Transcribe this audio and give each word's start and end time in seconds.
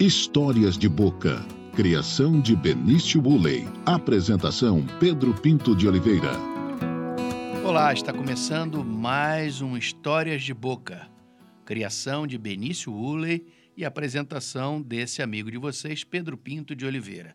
Histórias 0.00 0.78
de 0.78 0.88
Boca. 0.88 1.44
Criação 1.74 2.40
de 2.40 2.54
Benício 2.54 3.20
Bulley. 3.20 3.66
Apresentação 3.84 4.86
Pedro 5.00 5.34
Pinto 5.34 5.74
de 5.74 5.88
Oliveira. 5.88 6.30
Olá, 7.64 7.92
está 7.92 8.12
começando 8.12 8.84
mais 8.84 9.60
um 9.60 9.76
Histórias 9.76 10.44
de 10.44 10.54
Boca. 10.54 11.10
Criação 11.64 12.28
de 12.28 12.38
Benício 12.38 12.92
Bulley 12.92 13.44
e 13.76 13.84
apresentação 13.84 14.80
desse 14.80 15.20
amigo 15.20 15.50
de 15.50 15.58
vocês, 15.58 16.04
Pedro 16.04 16.38
Pinto 16.38 16.76
de 16.76 16.86
Oliveira. 16.86 17.34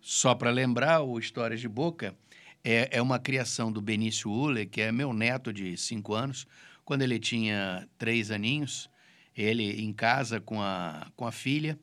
Só 0.00 0.34
para 0.34 0.50
lembrar, 0.50 1.02
o 1.02 1.18
Histórias 1.18 1.60
de 1.60 1.68
Boca 1.68 2.16
é, 2.64 2.88
é 2.90 3.02
uma 3.02 3.18
criação 3.18 3.70
do 3.70 3.82
Benício 3.82 4.30
Uller, 4.30 4.66
que 4.66 4.80
é 4.80 4.90
meu 4.90 5.12
neto 5.12 5.52
de 5.52 5.76
cinco 5.76 6.14
anos. 6.14 6.46
Quando 6.86 7.02
ele 7.02 7.18
tinha 7.18 7.86
três 7.98 8.30
aninhos, 8.30 8.88
ele 9.36 9.82
em 9.82 9.92
casa 9.92 10.40
com 10.40 10.60
a, 10.60 11.10
com 11.16 11.26
a 11.26 11.32
filha, 11.32 11.78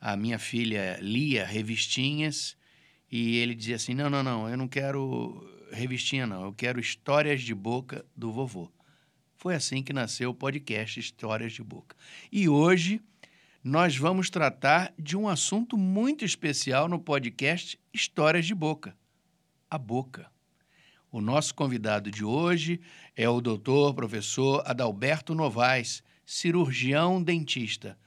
a 0.00 0.16
minha 0.16 0.38
filha 0.38 0.98
lia 1.00 1.46
revistinhas 1.46 2.56
e 3.10 3.36
ele 3.36 3.54
dizia 3.54 3.76
assim: 3.76 3.94
Não, 3.94 4.10
não, 4.10 4.22
não, 4.22 4.48
eu 4.48 4.56
não 4.56 4.66
quero 4.66 5.48
revistinha, 5.70 6.26
não, 6.26 6.44
eu 6.44 6.52
quero 6.52 6.80
histórias 6.80 7.42
de 7.42 7.54
boca 7.54 8.04
do 8.16 8.32
vovô. 8.32 8.70
Foi 9.36 9.54
assim 9.54 9.82
que 9.82 9.92
nasceu 9.92 10.30
o 10.30 10.34
podcast 10.34 11.00
Histórias 11.00 11.52
de 11.52 11.62
Boca. 11.62 11.96
E 12.30 12.48
hoje 12.48 13.00
nós 13.62 13.96
vamos 13.96 14.30
tratar 14.30 14.92
de 14.98 15.16
um 15.16 15.28
assunto 15.28 15.76
muito 15.76 16.24
especial 16.24 16.88
no 16.88 16.98
podcast 16.98 17.78
Histórias 17.92 18.46
de 18.46 18.54
Boca: 18.54 18.96
a 19.70 19.78
boca. 19.78 20.30
O 21.10 21.20
nosso 21.20 21.54
convidado 21.54 22.10
de 22.10 22.24
hoje 22.24 22.80
é 23.14 23.28
o 23.28 23.40
doutor 23.40 23.94
professor 23.94 24.62
Adalberto 24.64 25.34
Novaes 25.34 26.02
cirurgião 26.24 27.22
dentista. 27.22 27.98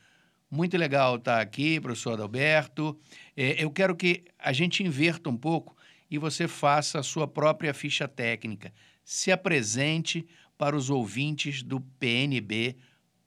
Muito 0.50 0.78
legal 0.78 1.18
estar 1.18 1.42
aqui, 1.42 1.80
professor 1.80 2.14
Adalberto. 2.14 2.98
É, 3.36 3.64
eu 3.64 3.72
quero 3.72 3.96
que 3.96 4.24
a 4.40 4.54
gente 4.54 4.84
inverta 4.84 5.30
um 5.30 5.38
pouco 5.38 5.76
e 6.10 6.18
você 6.18 6.48
faça 6.48 7.00
a 7.00 7.04
sua 7.04 7.28
própria 7.28 7.74
ficha 7.74 8.08
técnica. 8.08 8.72
Se 9.04 9.32
apresente 9.32 10.26
para 10.58 10.76
os 10.76 10.90
ouvintes 10.90 11.62
do 11.62 11.82
PNB 11.82 12.78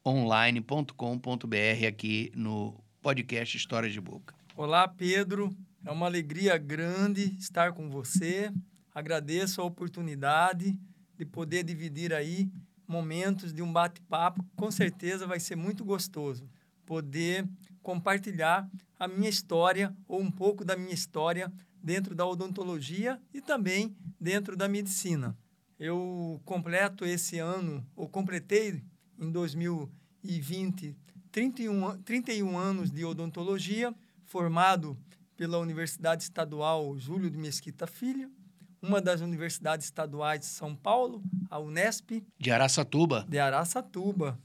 online.com.br 0.06 1.86
aqui 1.86 2.32
no 2.34 2.82
podcast 3.02 3.56
Histórias 3.56 3.92
de 3.92 4.00
Boca. 4.00 4.34
Olá, 4.56 4.88
Pedro. 4.88 5.54
É 5.84 5.90
uma 5.90 6.06
alegria 6.06 6.56
grande 6.56 7.36
estar 7.38 7.72
com 7.72 7.90
você. 7.90 8.50
Agradeço 8.94 9.60
a 9.60 9.64
oportunidade 9.64 10.78
de 11.16 11.24
poder 11.24 11.62
dividir 11.62 12.12
aí 12.12 12.50
momentos 12.88 13.52
de 13.52 13.62
um 13.62 13.70
bate-papo, 13.70 14.44
com 14.56 14.70
certeza 14.70 15.26
vai 15.26 15.38
ser 15.38 15.54
muito 15.54 15.84
gostoso 15.84 16.48
poder 16.88 17.46
compartilhar 17.82 18.66
a 18.98 19.06
minha 19.06 19.28
história 19.28 19.94
ou 20.08 20.22
um 20.22 20.30
pouco 20.30 20.64
da 20.64 20.74
minha 20.74 20.94
história 20.94 21.52
dentro 21.82 22.14
da 22.14 22.26
odontologia 22.26 23.20
e 23.32 23.42
também 23.42 23.94
dentro 24.18 24.56
da 24.56 24.66
medicina. 24.66 25.36
Eu 25.78 26.40
completo 26.46 27.04
esse 27.04 27.38
ano, 27.38 27.86
ou 27.94 28.08
completei 28.08 28.82
em 29.18 29.30
2020, 29.30 30.96
31, 31.30 32.02
31 32.02 32.56
anos 32.56 32.90
de 32.90 33.04
odontologia, 33.04 33.94
formado 34.24 34.98
pela 35.36 35.58
Universidade 35.58 36.22
Estadual 36.22 36.98
Júlio 36.98 37.30
de 37.30 37.36
Mesquita 37.36 37.86
Filho, 37.86 38.32
uma 38.80 39.00
das 39.00 39.20
universidades 39.20 39.86
estaduais 39.86 40.40
de 40.40 40.46
São 40.46 40.74
Paulo, 40.74 41.22
a 41.50 41.58
Unesp. 41.58 42.24
De 42.38 42.50
Araçatuba. 42.50 43.26
De 43.28 43.38
Araçatuba. 43.38 44.38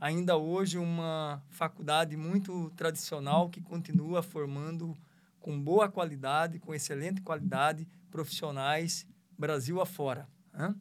Ainda 0.00 0.36
hoje 0.36 0.78
uma 0.78 1.42
faculdade 1.50 2.16
muito 2.16 2.70
tradicional 2.76 3.48
que 3.48 3.60
continua 3.60 4.22
formando 4.22 4.96
com 5.40 5.58
boa 5.60 5.88
qualidade, 5.88 6.58
com 6.58 6.74
excelente 6.74 7.20
qualidade, 7.20 7.88
profissionais 8.10 9.06
Brasil 9.36 9.80
afora. 9.80 10.28
Né? 10.52 10.74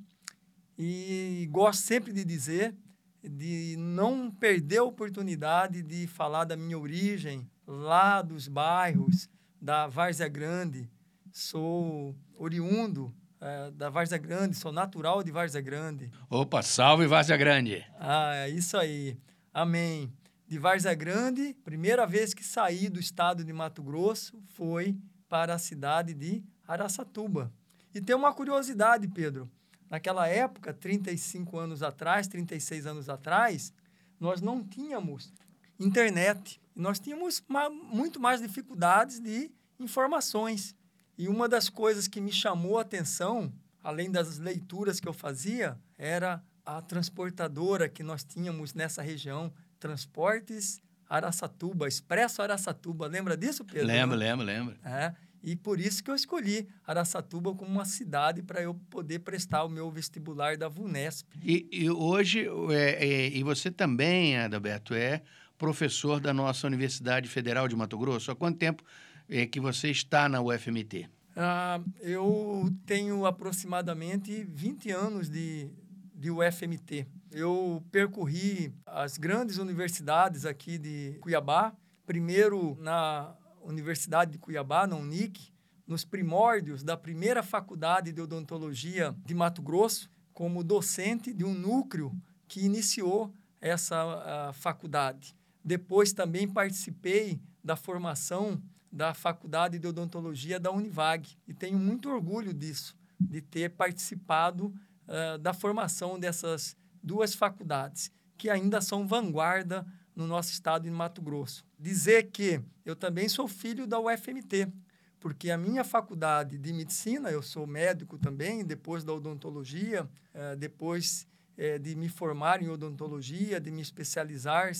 E 0.77 1.47
gosto 1.51 1.81
sempre 1.81 2.11
de 2.11 2.25
dizer 2.25 2.75
de 3.23 3.75
não 3.77 4.31
perder 4.31 4.77
a 4.77 4.83
oportunidade 4.83 5.81
de 5.81 6.07
falar 6.07 6.45
da 6.45 6.55
minha 6.55 6.77
origem, 6.77 7.49
lá 7.65 8.21
dos 8.21 8.47
bairros 8.47 9.29
da 9.61 9.87
Várzea 9.87 10.27
Grande. 10.27 10.89
Sou 11.31 12.15
oriundo 12.37 13.13
é, 13.39 13.71
da 13.71 13.89
Várzea 13.89 14.17
Grande, 14.17 14.55
sou 14.55 14.71
natural 14.71 15.23
de 15.23 15.31
Várzea 15.31 15.61
Grande. 15.61 16.11
Opa, 16.29 16.61
salve 16.61 17.05
Várzea 17.07 17.37
Grande! 17.37 17.85
Ah, 17.99 18.33
é 18.35 18.49
isso 18.49 18.77
aí. 18.77 19.17
Amém. 19.53 20.11
De 20.47 20.57
Várzea 20.57 20.93
Grande, 20.93 21.53
primeira 21.63 22.05
vez 22.05 22.33
que 22.33 22.43
saí 22.43 22.89
do 22.89 22.99
estado 22.99 23.43
de 23.43 23.51
Mato 23.51 23.83
Grosso 23.83 24.41
foi 24.47 24.97
para 25.27 25.53
a 25.53 25.59
cidade 25.59 26.13
de 26.13 26.43
Araçatuba. 26.67 27.51
E 27.93 28.01
tem 28.01 28.15
uma 28.15 28.33
curiosidade, 28.33 29.07
Pedro. 29.07 29.49
Naquela 29.89 30.27
época, 30.27 30.73
35 30.73 31.57
anos 31.57 31.81
atrás, 31.81 32.27
36 32.27 32.85
anos 32.85 33.09
atrás, 33.09 33.73
nós 34.19 34.41
não 34.41 34.63
tínhamos 34.63 35.33
internet. 35.79 36.61
Nós 36.75 36.99
tínhamos 36.99 37.43
muito 37.91 38.19
mais 38.19 38.41
dificuldades 38.41 39.19
de 39.19 39.51
informações. 39.79 40.75
E 41.17 41.27
uma 41.27 41.49
das 41.49 41.67
coisas 41.67 42.07
que 42.07 42.21
me 42.21 42.31
chamou 42.31 42.77
a 42.77 42.81
atenção, 42.81 43.51
além 43.83 44.11
das 44.11 44.37
leituras 44.37 44.99
que 44.99 45.07
eu 45.07 45.13
fazia, 45.13 45.77
era 45.97 46.43
a 46.65 46.81
transportadora 46.81 47.89
que 47.89 48.03
nós 48.03 48.23
tínhamos 48.23 48.73
nessa 48.73 49.01
região, 49.01 49.51
Transportes 49.79 50.79
Araçatuba, 51.09 51.87
Expresso 51.87 52.41
Araçatuba. 52.41 53.07
Lembra 53.07 53.37
disso, 53.37 53.63
Pedro? 53.63 53.87
Lembro, 53.87 54.17
lembro, 54.17 54.45
lembro. 54.45 54.75
É, 54.83 55.13
e 55.41 55.55
por 55.55 55.79
isso 55.79 56.03
que 56.03 56.11
eu 56.11 56.15
escolhi 56.15 56.67
Araçatuba 56.85 57.53
como 57.55 57.71
uma 57.71 57.85
cidade 57.85 58.43
para 58.43 58.61
eu 58.61 58.73
poder 58.89 59.19
prestar 59.19 59.63
o 59.63 59.69
meu 59.69 59.89
vestibular 59.89 60.57
da 60.57 60.67
VUNESP. 60.67 61.39
E, 61.43 61.67
e 61.71 61.89
hoje, 61.89 62.47
é, 62.71 63.05
é, 63.05 63.29
e 63.29 63.43
você 63.43 63.71
também, 63.71 64.37
Adalberto, 64.37 64.93
é 64.93 65.21
professor 65.57 66.19
da 66.19 66.33
nossa 66.33 66.67
Universidade 66.67 67.27
Federal 67.27 67.67
de 67.67 67.75
Mato 67.75 67.97
Grosso. 67.97 68.29
Há 68.29 68.35
quanto 68.35 68.59
tempo 68.59 68.83
é, 69.29 69.45
que 69.45 69.59
você 69.59 69.89
está 69.89 70.27
na 70.29 70.41
UFMT? 70.41 71.09
Ah, 71.35 71.79
eu 71.99 72.71
tenho 72.85 73.25
aproximadamente 73.25 74.43
20 74.43 74.91
anos 74.91 75.29
de, 75.29 75.69
de 76.15 76.31
UFMT. 76.31 77.07
Eu 77.31 77.83
percorri 77.91 78.73
as 78.85 79.17
grandes 79.17 79.57
universidades 79.57 80.45
aqui 80.45 80.77
de 80.77 81.17
Cuiabá, 81.21 81.75
primeiro 82.05 82.75
na 82.81 83.35
Universidade 83.61 84.31
de 84.31 84.37
Cuiabá, 84.37 84.87
na 84.87 84.95
UNIC, 84.95 85.51
nos 85.85 86.03
primórdios 86.03 86.83
da 86.83 86.97
primeira 86.97 87.43
faculdade 87.43 88.11
de 88.11 88.21
odontologia 88.21 89.15
de 89.25 89.35
Mato 89.35 89.61
Grosso, 89.61 90.09
como 90.33 90.63
docente 90.63 91.33
de 91.33 91.43
um 91.43 91.53
núcleo 91.53 92.11
que 92.47 92.65
iniciou 92.65 93.33
essa 93.59 94.51
faculdade. 94.53 95.35
Depois 95.63 96.13
também 96.13 96.47
participei 96.47 97.39
da 97.63 97.75
formação 97.75 98.61
da 98.91 99.13
Faculdade 99.13 99.79
de 99.79 99.87
Odontologia 99.87 100.59
da 100.59 100.71
Univag. 100.71 101.37
E 101.47 101.53
tenho 101.53 101.77
muito 101.77 102.09
orgulho 102.09 102.53
disso, 102.53 102.95
de 103.19 103.41
ter 103.41 103.69
participado 103.71 104.73
uh, 105.07 105.37
da 105.37 105.53
formação 105.53 106.19
dessas 106.19 106.75
duas 107.01 107.33
faculdades, 107.33 108.11
que 108.37 108.49
ainda 108.49 108.81
são 108.81 109.07
vanguarda 109.07 109.85
no 110.15 110.27
nosso 110.27 110.51
estado 110.51 110.83
de 110.83 110.91
Mato 110.91 111.21
Grosso. 111.21 111.65
Dizer 111.79 112.31
que 112.31 112.61
eu 112.85 112.95
também 112.95 113.29
sou 113.29 113.47
filho 113.47 113.85
da 113.85 113.99
UFMT, 113.99 114.71
porque 115.19 115.49
a 115.49 115.57
minha 115.57 115.83
faculdade 115.83 116.57
de 116.57 116.73
medicina, 116.73 117.29
eu 117.29 117.41
sou 117.41 117.65
médico 117.67 118.17
também, 118.17 118.63
depois 118.63 119.03
da 119.03 119.13
odontologia, 119.13 120.03
uh, 120.03 120.55
depois 120.57 121.27
uh, 121.57 121.79
de 121.79 121.95
me 121.95 122.09
formar 122.09 122.61
em 122.61 122.69
odontologia, 122.69 123.59
de 123.59 123.71
me 123.71 123.81
especializar 123.81 124.71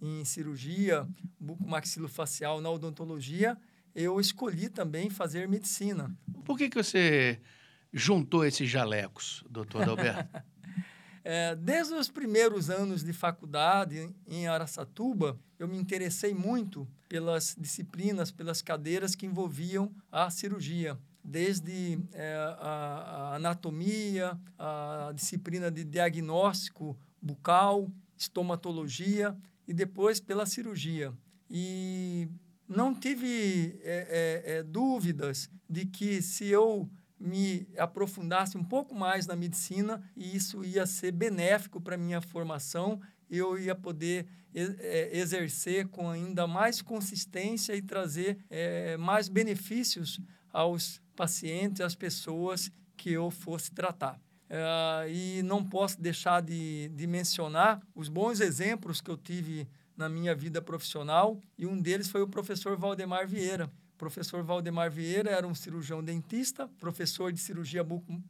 em 0.00 0.24
cirurgia 0.24 1.06
bucomaxilofacial 1.38 2.60
na 2.60 2.70
odontologia, 2.70 3.56
eu 3.94 4.20
escolhi 4.20 4.68
também 4.68 5.10
fazer 5.10 5.48
medicina. 5.48 6.14
Por 6.44 6.56
que, 6.56 6.68
que 6.68 6.82
você 6.82 7.40
juntou 7.92 8.44
esses 8.44 8.68
jalecos, 8.68 9.44
doutor 9.48 9.82
Adalberto? 9.82 10.42
é, 11.24 11.54
desde 11.56 11.94
os 11.94 12.08
primeiros 12.08 12.70
anos 12.70 13.02
de 13.02 13.12
faculdade 13.12 14.08
em 14.26 14.46
Araçatuba, 14.46 15.38
eu 15.58 15.68
me 15.68 15.76
interessei 15.76 16.32
muito 16.32 16.88
pelas 17.08 17.56
disciplinas, 17.58 18.30
pelas 18.30 18.62
cadeiras 18.62 19.14
que 19.14 19.26
envolviam 19.26 19.92
a 20.10 20.30
cirurgia 20.30 20.98
desde 21.22 21.98
é, 22.12 22.34
a, 22.34 22.66
a, 22.66 23.36
anatomia, 23.36 24.38
a 24.58 25.12
disciplina 25.14 25.70
de 25.70 25.84
diagnóstico 25.84 26.98
bucal, 27.20 27.90
estomatologia 28.16 29.36
e 29.70 29.72
depois 29.72 30.18
pela 30.18 30.44
cirurgia. 30.44 31.12
E 31.48 32.28
não 32.68 32.92
tive 32.92 33.78
é, 33.84 34.42
é, 34.44 34.52
é, 34.56 34.62
dúvidas 34.64 35.48
de 35.68 35.86
que 35.86 36.20
se 36.20 36.48
eu 36.48 36.90
me 37.20 37.68
aprofundasse 37.78 38.58
um 38.58 38.64
pouco 38.64 38.96
mais 38.96 39.28
na 39.28 39.36
medicina, 39.36 40.02
isso 40.16 40.64
ia 40.64 40.84
ser 40.86 41.12
benéfico 41.12 41.80
para 41.80 41.96
minha 41.96 42.20
formação 42.20 43.00
eu 43.30 43.56
ia 43.56 43.76
poder 43.76 44.26
é, 44.52 45.16
exercer 45.16 45.86
com 45.86 46.10
ainda 46.10 46.48
mais 46.48 46.82
consistência 46.82 47.76
e 47.76 47.80
trazer 47.80 48.44
é, 48.50 48.96
mais 48.96 49.28
benefícios 49.28 50.20
aos 50.52 51.00
pacientes, 51.14 51.80
às 51.80 51.94
pessoas 51.94 52.72
que 52.96 53.12
eu 53.12 53.30
fosse 53.30 53.70
tratar. 53.70 54.20
Uh, 54.50 55.08
e 55.08 55.42
não 55.44 55.64
posso 55.64 56.00
deixar 56.00 56.42
de, 56.42 56.88
de 56.88 57.06
mencionar 57.06 57.80
os 57.94 58.08
bons 58.08 58.40
exemplos 58.40 59.00
que 59.00 59.08
eu 59.08 59.16
tive 59.16 59.68
na 59.96 60.08
minha 60.08 60.34
vida 60.34 60.60
profissional, 60.60 61.38
e 61.56 61.66
um 61.66 61.80
deles 61.80 62.08
foi 62.08 62.20
o 62.22 62.26
professor 62.26 62.76
Valdemar 62.76 63.28
Vieira. 63.28 63.70
O 63.94 63.98
professor 63.98 64.42
Valdemar 64.42 64.90
Vieira 64.90 65.30
era 65.30 65.46
um 65.46 65.54
cirurgião 65.54 66.02
dentista, 66.02 66.66
professor 66.80 67.32
de 67.32 67.38
cirurgia 67.38 67.86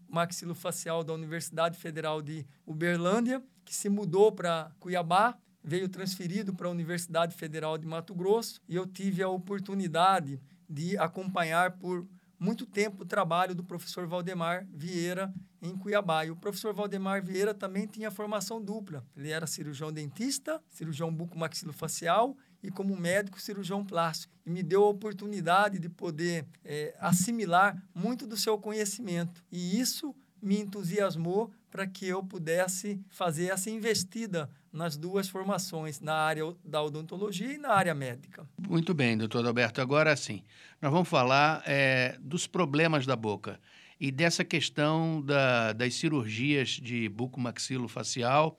maxilofacial 0.09 1.03
da 1.03 1.15
Universidade 1.15 1.79
Federal 1.79 2.21
de 2.21 2.45
Uberlândia, 2.67 3.43
que 3.65 3.75
se 3.75 3.89
mudou 3.89 4.31
para 4.31 4.73
Cuiabá, 4.79 5.39
veio 5.63 5.89
transferido 5.89 6.53
para 6.53 6.67
a 6.67 6.71
Universidade 6.71 7.35
Federal 7.35 7.79
de 7.79 7.87
Mato 7.87 8.15
Grosso, 8.15 8.61
e 8.69 8.75
eu 8.75 8.87
tive 8.87 9.23
a 9.23 9.29
oportunidade 9.29 10.39
de 10.69 10.99
acompanhar 10.99 11.79
por 11.79 12.07
muito 12.41 12.65
tempo 12.65 13.03
o 13.03 13.07
trabalho 13.07 13.55
do 13.55 13.63
professor 13.63 14.07
Valdemar 14.07 14.67
Vieira 14.73 15.33
em 15.61 15.77
Cuiabá. 15.77 16.25
E 16.25 16.31
o 16.31 16.37
professor 16.37 16.73
Valdemar 16.73 17.23
Vieira 17.23 17.53
também 17.53 17.87
tinha 17.87 18.11
formação 18.11 18.65
dupla. 18.65 19.05
Ele 19.15 19.29
era 19.29 19.47
cirurgião 19.47 19.93
dentista, 19.93 20.59
cirurgião 20.71 21.13
bucomaxilofacial 21.13 22.35
e 22.63 22.71
como 22.71 22.97
médico 22.97 23.39
cirurgião 23.39 23.85
plástico. 23.85 24.35
E 24.47 24.51
me 24.51 24.63
deu 24.63 24.85
a 24.85 24.89
oportunidade 24.89 25.79
de 25.79 25.91
poder 25.91 26.47
é, 26.65 26.97
assimilar 26.99 27.81
muito 27.95 28.27
do 28.27 28.39
seu 28.39 28.59
conhecimento. 28.59 29.45
E 29.53 29.79
isso 29.79 30.15
me 30.43 30.61
entusiasmou 30.61 31.51
para 31.71 31.87
que 31.87 32.07
eu 32.07 32.23
pudesse 32.23 33.01
fazer 33.09 33.47
essa 33.47 33.71
investida 33.71 34.51
nas 34.73 34.97
duas 34.97 35.29
formações, 35.29 36.01
na 36.01 36.15
área 36.15 36.45
da 36.65 36.83
odontologia 36.83 37.53
e 37.53 37.59
na 37.59 37.71
área 37.71 37.95
médica. 37.95 38.49
Muito 38.59 38.95
bem, 38.95 39.17
doutor 39.17 39.47
Alberto. 39.47 39.81
Agora 39.81 40.15
sim, 40.17 40.43
nós 40.81 40.93
vamos 40.93 41.09
falar 41.09 41.63
é, 41.67 42.17
dos 42.21 42.47
problemas 42.47 43.07
da 43.07 43.17
boca 43.17 43.61
e 44.01 44.11
dessa 44.11 44.45
questão 44.45 45.21
da, 45.23 45.73
das 45.73 45.95
cirurgias 45.95 46.71
de 46.71 47.09
bucomaxilofacial. 47.09 48.59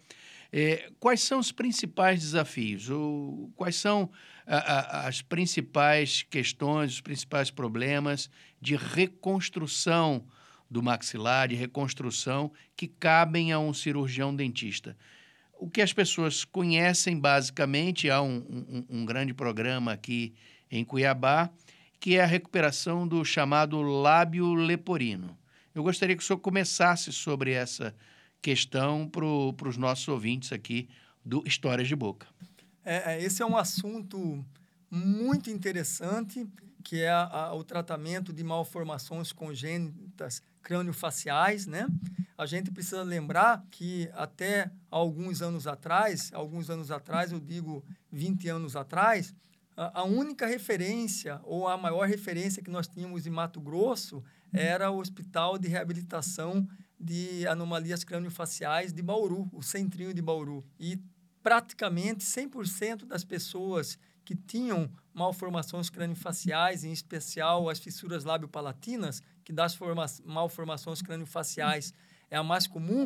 É, 0.53 0.91
quais 0.99 1.21
são 1.21 1.39
os 1.39 1.51
principais 1.51 2.19
desafios? 2.19 2.89
O, 2.89 3.49
quais 3.55 3.77
são 3.77 4.11
a, 4.45 4.57
a, 4.57 5.07
as 5.07 5.21
principais 5.21 6.23
questões, 6.29 6.93
os 6.93 7.01
principais 7.01 7.49
problemas 7.49 8.29
de 8.59 8.75
reconstrução 8.75 10.25
do 10.71 10.81
maxilar, 10.81 11.49
de 11.49 11.55
reconstrução 11.55 12.51
que 12.75 12.87
cabem 12.87 13.51
a 13.51 13.59
um 13.59 13.73
cirurgião 13.73 14.35
dentista? 14.35 14.97
o 15.61 15.69
que 15.69 15.79
as 15.79 15.93
pessoas 15.93 16.43
conhecem 16.43 17.19
basicamente, 17.19 18.09
há 18.09 18.19
um, 18.19 18.37
um, 18.37 18.85
um, 18.89 19.05
grande 19.05 19.31
programa 19.31 19.93
aqui 19.93 20.33
em 20.71 20.83
Cuiabá, 20.83 21.51
que 21.99 22.15
é 22.15 22.23
a 22.23 22.25
recuperação 22.25 23.07
do 23.07 23.23
chamado 23.23 23.79
lábio 23.79 24.55
leporino. 24.55 25.37
Eu 25.75 25.83
gostaria 25.83 26.17
que 26.17 26.23
o 26.23 26.25
senhor 26.25 26.39
começasse 26.39 27.13
sobre 27.13 27.51
essa 27.51 27.95
questão 28.41 29.07
para 29.07 29.69
os 29.69 29.77
nossos 29.77 30.07
ouvintes 30.07 30.51
aqui 30.51 30.89
do 31.23 31.43
Histórias 31.45 31.87
de 31.87 31.95
Boca. 31.95 32.25
É, 32.83 33.13
é, 33.13 33.23
esse 33.23 33.43
é 33.43 33.45
um 33.45 33.55
assunto 33.55 34.43
muito 34.89 35.51
interessante, 35.51 36.47
que 36.83 37.01
é 37.01 37.11
a, 37.11 37.21
a, 37.21 37.53
o 37.53 37.63
tratamento 37.63 38.33
de 38.33 38.43
malformações 38.43 39.31
congênitas 39.31 40.41
crânio-faciais, 40.61 41.65
né? 41.65 41.87
A 42.37 42.45
gente 42.45 42.71
precisa 42.71 43.03
lembrar 43.03 43.63
que 43.69 44.09
até 44.13 44.71
alguns 44.89 45.41
anos 45.41 45.67
atrás, 45.67 46.31
alguns 46.33 46.69
anos 46.69 46.89
atrás, 46.89 47.31
eu 47.31 47.39
digo 47.39 47.83
20 48.11 48.49
anos 48.49 48.75
atrás, 48.75 49.33
a, 49.75 50.03
única 50.03 50.45
referência 50.45 51.39
ou 51.43 51.67
a 51.67 51.77
maior 51.77 52.07
referência 52.07 52.61
que 52.61 52.69
nós 52.69 52.87
tínhamos 52.87 53.25
em 53.25 53.29
Mato 53.29 53.59
Grosso 53.61 54.23
era 54.51 54.91
o 54.91 54.99
Hospital 54.99 55.57
de 55.57 55.67
Reabilitação 55.67 56.67
de 56.99 57.47
Anomalias 57.47 58.03
Crânio-Faciais 58.03 58.93
de 58.93 59.01
Bauru, 59.01 59.49
o 59.51 59.63
Centrinho 59.63 60.13
de 60.13 60.21
Bauru. 60.21 60.63
E 60.79 60.99
praticamente 61.41 62.23
100% 62.23 63.05
das 63.05 63.23
pessoas 63.23 63.97
que 64.23 64.35
tinham 64.35 64.89
malformações 65.13 65.89
craniofaciais, 65.89 66.83
em 66.83 66.91
especial 66.91 67.69
as 67.69 67.79
fissuras 67.79 68.23
lábio-palatinas, 68.23 69.21
que 69.43 69.51
das 69.51 69.77
malformações 70.23 71.01
craniofaciais 71.01 71.93
é 72.29 72.37
a 72.37 72.43
mais 72.43 72.67
comum, 72.67 73.05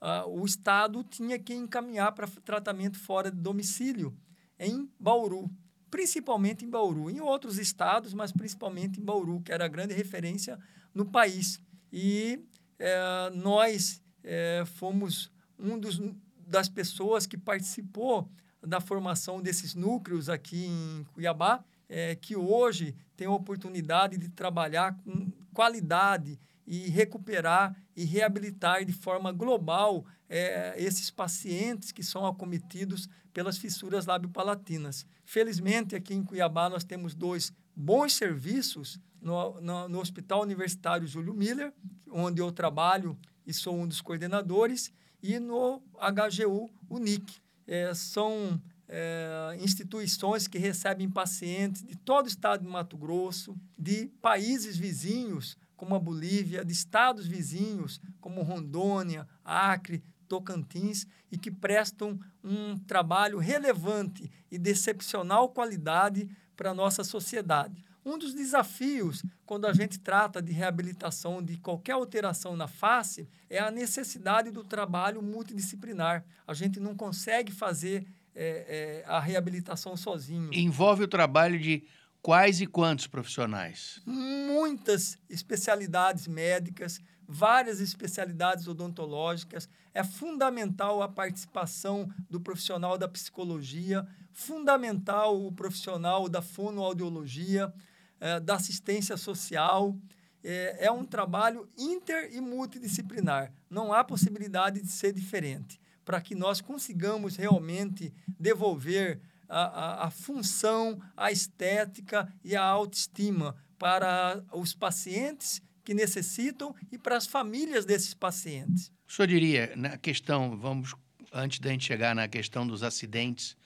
uh, 0.00 0.28
o 0.28 0.44
Estado 0.44 1.02
tinha 1.02 1.38
que 1.38 1.54
encaminhar 1.54 2.12
para 2.12 2.28
tratamento 2.44 2.98
fora 2.98 3.30
de 3.30 3.38
domicílio, 3.38 4.16
em 4.58 4.88
Bauru, 4.98 5.50
principalmente 5.90 6.64
em 6.64 6.70
Bauru, 6.70 7.10
em 7.10 7.20
outros 7.20 7.58
estados, 7.58 8.14
mas 8.14 8.30
principalmente 8.30 9.00
em 9.00 9.04
Bauru, 9.04 9.40
que 9.40 9.52
era 9.52 9.64
a 9.64 9.68
grande 9.68 9.94
referência 9.94 10.58
no 10.94 11.04
país. 11.04 11.60
E 11.92 12.44
eh, 12.78 13.30
nós 13.34 14.00
eh, 14.22 14.62
fomos 14.76 15.32
um 15.58 15.78
dos, 15.78 16.00
das 16.46 16.68
pessoas 16.68 17.26
que 17.26 17.36
participou 17.36 18.30
da 18.62 18.80
formação 18.80 19.40
desses 19.40 19.74
núcleos 19.74 20.28
aqui 20.28 20.66
em 20.66 21.04
Cuiabá, 21.12 21.64
é, 21.88 22.14
que 22.14 22.36
hoje 22.36 22.94
tem 23.16 23.26
a 23.26 23.32
oportunidade 23.32 24.16
de 24.16 24.28
trabalhar 24.28 24.96
com 25.04 25.30
qualidade 25.52 26.38
e 26.66 26.88
recuperar 26.88 27.76
e 27.96 28.04
reabilitar 28.04 28.84
de 28.84 28.92
forma 28.92 29.32
global 29.32 30.04
é, 30.28 30.74
esses 30.78 31.10
pacientes 31.10 31.90
que 31.90 32.02
são 32.02 32.24
acometidos 32.24 33.08
pelas 33.32 33.58
fissuras 33.58 34.06
lábio-palatinas. 34.06 35.04
Felizmente, 35.24 35.96
aqui 35.96 36.14
em 36.14 36.22
Cuiabá, 36.22 36.68
nós 36.68 36.84
temos 36.84 37.14
dois 37.14 37.52
bons 37.74 38.14
serviços 38.14 39.00
no, 39.20 39.60
no, 39.60 39.88
no 39.88 40.00
Hospital 40.00 40.42
Universitário 40.42 41.06
Júlio 41.06 41.34
Miller, 41.34 41.72
onde 42.10 42.40
eu 42.40 42.52
trabalho 42.52 43.18
e 43.46 43.52
sou 43.52 43.74
um 43.74 43.86
dos 43.86 44.00
coordenadores, 44.00 44.92
e 45.22 45.38
no 45.38 45.82
HGU 45.98 46.70
Unic, 46.88 47.40
é, 47.70 47.94
são 47.94 48.60
é, 48.88 49.56
instituições 49.60 50.48
que 50.48 50.58
recebem 50.58 51.08
pacientes 51.08 51.84
de 51.84 51.96
todo 51.96 52.24
o 52.24 52.28
estado 52.28 52.64
de 52.64 52.68
Mato 52.68 52.98
Grosso, 52.98 53.56
de 53.78 54.08
países 54.20 54.76
vizinhos, 54.76 55.56
como 55.76 55.94
a 55.94 55.98
Bolívia, 56.00 56.64
de 56.64 56.72
estados 56.72 57.28
vizinhos, 57.28 58.00
como 58.20 58.42
Rondônia, 58.42 59.26
Acre, 59.44 60.02
Tocantins, 60.28 61.06
e 61.30 61.38
que 61.38 61.50
prestam 61.50 62.18
um 62.42 62.76
trabalho 62.76 63.38
relevante 63.38 64.28
e 64.50 64.58
de 64.58 64.70
excepcional 64.70 65.48
qualidade 65.50 66.28
para 66.56 66.72
a 66.72 66.74
nossa 66.74 67.04
sociedade. 67.04 67.84
Um 68.04 68.16
dos 68.16 68.32
desafios 68.32 69.22
quando 69.44 69.66
a 69.66 69.72
gente 69.72 69.98
trata 69.98 70.40
de 70.40 70.52
reabilitação 70.52 71.42
de 71.42 71.58
qualquer 71.58 71.92
alteração 71.92 72.56
na 72.56 72.66
face 72.66 73.28
é 73.48 73.58
a 73.58 73.70
necessidade 73.70 74.50
do 74.50 74.64
trabalho 74.64 75.20
multidisciplinar. 75.20 76.24
A 76.46 76.54
gente 76.54 76.80
não 76.80 76.96
consegue 76.96 77.52
fazer 77.52 78.06
é, 78.34 79.02
é, 79.04 79.10
a 79.10 79.20
reabilitação 79.20 79.96
sozinho. 79.96 80.50
Envolve 80.52 81.04
o 81.04 81.08
trabalho 81.08 81.58
de 81.58 81.84
quais 82.22 82.60
e 82.60 82.66
quantos 82.66 83.06
profissionais? 83.06 84.00
Muitas 84.06 85.18
especialidades 85.28 86.26
médicas, 86.26 87.00
várias 87.28 87.80
especialidades 87.80 88.66
odontológicas. 88.66 89.68
É 89.92 90.02
fundamental 90.02 91.02
a 91.02 91.08
participação 91.08 92.08
do 92.30 92.40
profissional 92.40 92.96
da 92.96 93.08
psicologia, 93.08 94.06
fundamental 94.32 95.44
o 95.44 95.52
profissional 95.52 96.28
da 96.28 96.40
fonoaudiologia, 96.40 97.72
é, 98.20 98.38
da 98.38 98.56
assistência 98.56 99.16
social. 99.16 99.96
É, 100.42 100.86
é 100.86 100.90
um 100.90 101.04
trabalho 101.04 101.68
inter 101.76 102.30
e 102.32 102.40
multidisciplinar. 102.40 103.52
Não 103.68 103.92
há 103.92 104.04
possibilidade 104.04 104.80
de 104.80 104.90
ser 104.90 105.12
diferente 105.12 105.80
para 106.04 106.20
que 106.20 106.34
nós 106.34 106.60
consigamos 106.60 107.36
realmente 107.36 108.12
devolver 108.38 109.20
a, 109.48 109.60
a, 109.60 110.06
a, 110.06 110.10
função, 110.10 111.00
a 111.16 111.30
estética 111.30 112.32
e 112.42 112.56
a 112.56 112.62
autoestima 112.62 113.56
para 113.78 114.42
os 114.52 114.74
pacientes 114.74 115.60
que 115.84 115.94
necessitam 115.94 116.74
e 116.90 116.98
para 116.98 117.16
as 117.16 117.26
famílias 117.26 117.84
desses 117.84 118.14
pacientes. 118.14 118.92
O 119.08 119.12
senhor 119.12 119.26
diria, 119.26 119.72
na 119.76 119.96
questão, 119.96 120.56
vamos, 120.56 120.94
antes 121.32 121.58
da 121.58 121.70
gente 121.70 121.84
chegar 121.84 122.14
na 122.14 122.28
questão 122.28 122.66
dos 122.66 122.82
acidentes, 122.82 123.56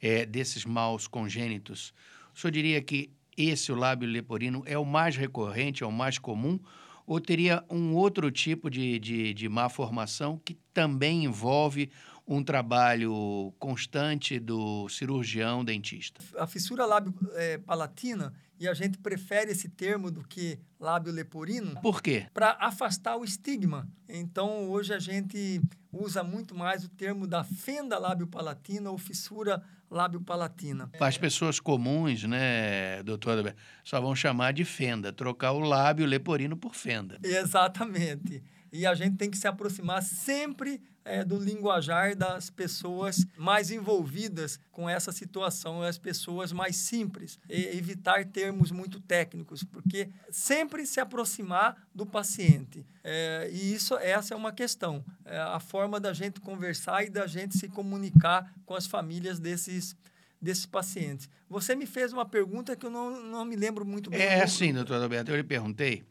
é, 0.00 0.26
desses 0.26 0.64
maus 0.64 1.06
congênitos, 1.06 1.92
o 2.34 2.38
senhor 2.38 2.52
diria 2.52 2.82
que 2.82 3.10
esse, 3.36 3.72
o 3.72 3.74
lábio 3.74 4.08
leporino, 4.08 4.62
é 4.66 4.78
o 4.78 4.84
mais 4.84 5.16
recorrente, 5.16 5.82
é 5.82 5.86
o 5.86 5.92
mais 5.92 6.18
comum, 6.18 6.58
ou 7.06 7.20
teria 7.20 7.64
um 7.70 7.94
outro 7.94 8.30
tipo 8.30 8.70
de, 8.70 8.98
de, 8.98 9.34
de 9.34 9.48
má 9.48 9.68
formação 9.68 10.40
que 10.44 10.54
também 10.72 11.24
envolve 11.24 11.90
um 12.26 12.42
trabalho 12.42 13.52
constante 13.58 14.38
do 14.38 14.88
cirurgião 14.88 15.64
dentista? 15.64 16.22
A 16.38 16.46
fissura 16.46 16.86
lábio-palatina, 16.86 18.32
é, 18.34 18.43
e 18.58 18.68
a 18.68 18.74
gente 18.74 18.98
prefere 18.98 19.50
esse 19.50 19.68
termo 19.68 20.10
do 20.10 20.22
que 20.22 20.58
lábio 20.78 21.12
leporino. 21.12 21.80
Por 21.80 22.02
quê? 22.02 22.26
Para 22.32 22.56
afastar 22.60 23.16
o 23.16 23.24
estigma. 23.24 23.88
Então, 24.08 24.70
hoje 24.70 24.92
a 24.94 24.98
gente 24.98 25.60
usa 25.92 26.22
muito 26.22 26.54
mais 26.54 26.84
o 26.84 26.88
termo 26.88 27.26
da 27.26 27.44
fenda 27.44 27.98
lábio-palatina 27.98 28.90
ou 28.90 28.98
fissura 28.98 29.62
lábio-palatina. 29.90 30.90
As 30.98 31.16
pessoas 31.16 31.60
comuns, 31.60 32.24
né, 32.24 33.02
doutora, 33.02 33.54
só 33.84 34.00
vão 34.00 34.14
chamar 34.14 34.52
de 34.52 34.64
fenda, 34.64 35.12
trocar 35.12 35.52
o 35.52 35.60
lábio 35.60 36.06
leporino 36.06 36.56
por 36.56 36.74
fenda. 36.74 37.18
Exatamente. 37.22 38.42
E 38.74 38.84
a 38.84 38.92
gente 38.92 39.16
tem 39.16 39.30
que 39.30 39.38
se 39.38 39.46
aproximar 39.46 40.02
sempre 40.02 40.82
é, 41.04 41.24
do 41.24 41.38
linguajar 41.38 42.16
das 42.16 42.50
pessoas 42.50 43.24
mais 43.36 43.70
envolvidas 43.70 44.58
com 44.72 44.90
essa 44.90 45.12
situação, 45.12 45.80
as 45.80 45.96
pessoas 45.96 46.52
mais 46.52 46.74
simples, 46.74 47.38
e 47.48 47.66
evitar 47.76 48.24
termos 48.24 48.72
muito 48.72 48.98
técnicos, 48.98 49.62
porque 49.62 50.08
sempre 50.28 50.84
se 50.86 50.98
aproximar 50.98 51.86
do 51.94 52.04
paciente. 52.04 52.84
É, 53.04 53.48
e 53.52 53.72
isso, 53.72 53.94
essa 53.98 54.34
é 54.34 54.36
uma 54.36 54.50
questão, 54.50 55.04
é 55.24 55.38
a 55.38 55.60
forma 55.60 56.00
da 56.00 56.12
gente 56.12 56.40
conversar 56.40 57.04
e 57.04 57.10
da 57.10 57.28
gente 57.28 57.56
se 57.56 57.68
comunicar 57.68 58.52
com 58.66 58.74
as 58.74 58.88
famílias 58.88 59.38
desses 59.38 59.94
desses 60.42 60.66
pacientes. 60.66 61.26
Você 61.48 61.74
me 61.74 61.86
fez 61.86 62.12
uma 62.12 62.26
pergunta 62.26 62.76
que 62.76 62.84
eu 62.84 62.90
não, 62.90 63.18
não 63.22 63.46
me 63.46 63.56
lembro 63.56 63.82
muito 63.82 64.10
bem. 64.10 64.20
É 64.20 64.42
assim, 64.42 64.74
doutor 64.74 65.02
Alberto, 65.02 65.30
eu 65.30 65.36
lhe 65.36 65.42
perguntei, 65.42 66.04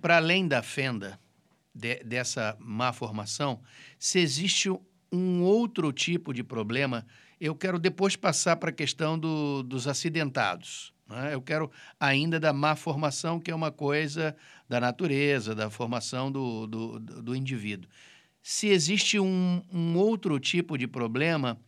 para 0.00 0.16
além 0.16 0.48
da 0.48 0.62
fenda, 0.62 1.20
de, 1.74 2.02
dessa 2.04 2.56
má 2.60 2.92
formação, 2.92 3.60
se 3.98 4.18
existe 4.18 4.70
um 5.12 5.42
outro 5.42 5.92
tipo 5.92 6.32
de 6.32 6.42
problema, 6.42 7.06
eu 7.40 7.54
quero 7.54 7.78
depois 7.78 8.16
passar 8.16 8.56
para 8.56 8.70
a 8.70 8.72
questão 8.72 9.18
do, 9.18 9.62
dos 9.62 9.86
acidentados. 9.86 10.92
Né? 11.08 11.34
Eu 11.34 11.42
quero 11.42 11.70
ainda 11.98 12.40
da 12.40 12.52
má 12.52 12.74
formação, 12.74 13.40
que 13.40 13.50
é 13.50 13.54
uma 13.54 13.70
coisa 13.70 14.36
da 14.68 14.80
natureza, 14.80 15.54
da 15.54 15.70
formação 15.70 16.30
do, 16.30 16.66
do, 16.66 16.98
do 16.98 17.36
indivíduo. 17.36 17.90
Se 18.42 18.68
existe 18.68 19.18
um, 19.18 19.62
um 19.72 19.96
outro 19.96 20.38
tipo 20.38 20.76
de 20.76 20.86
problema 20.86 21.58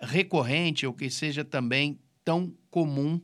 recorrente 0.00 0.86
ou 0.86 0.92
que 0.92 1.10
seja 1.10 1.44
também 1.44 1.98
tão 2.24 2.54
comum 2.70 3.20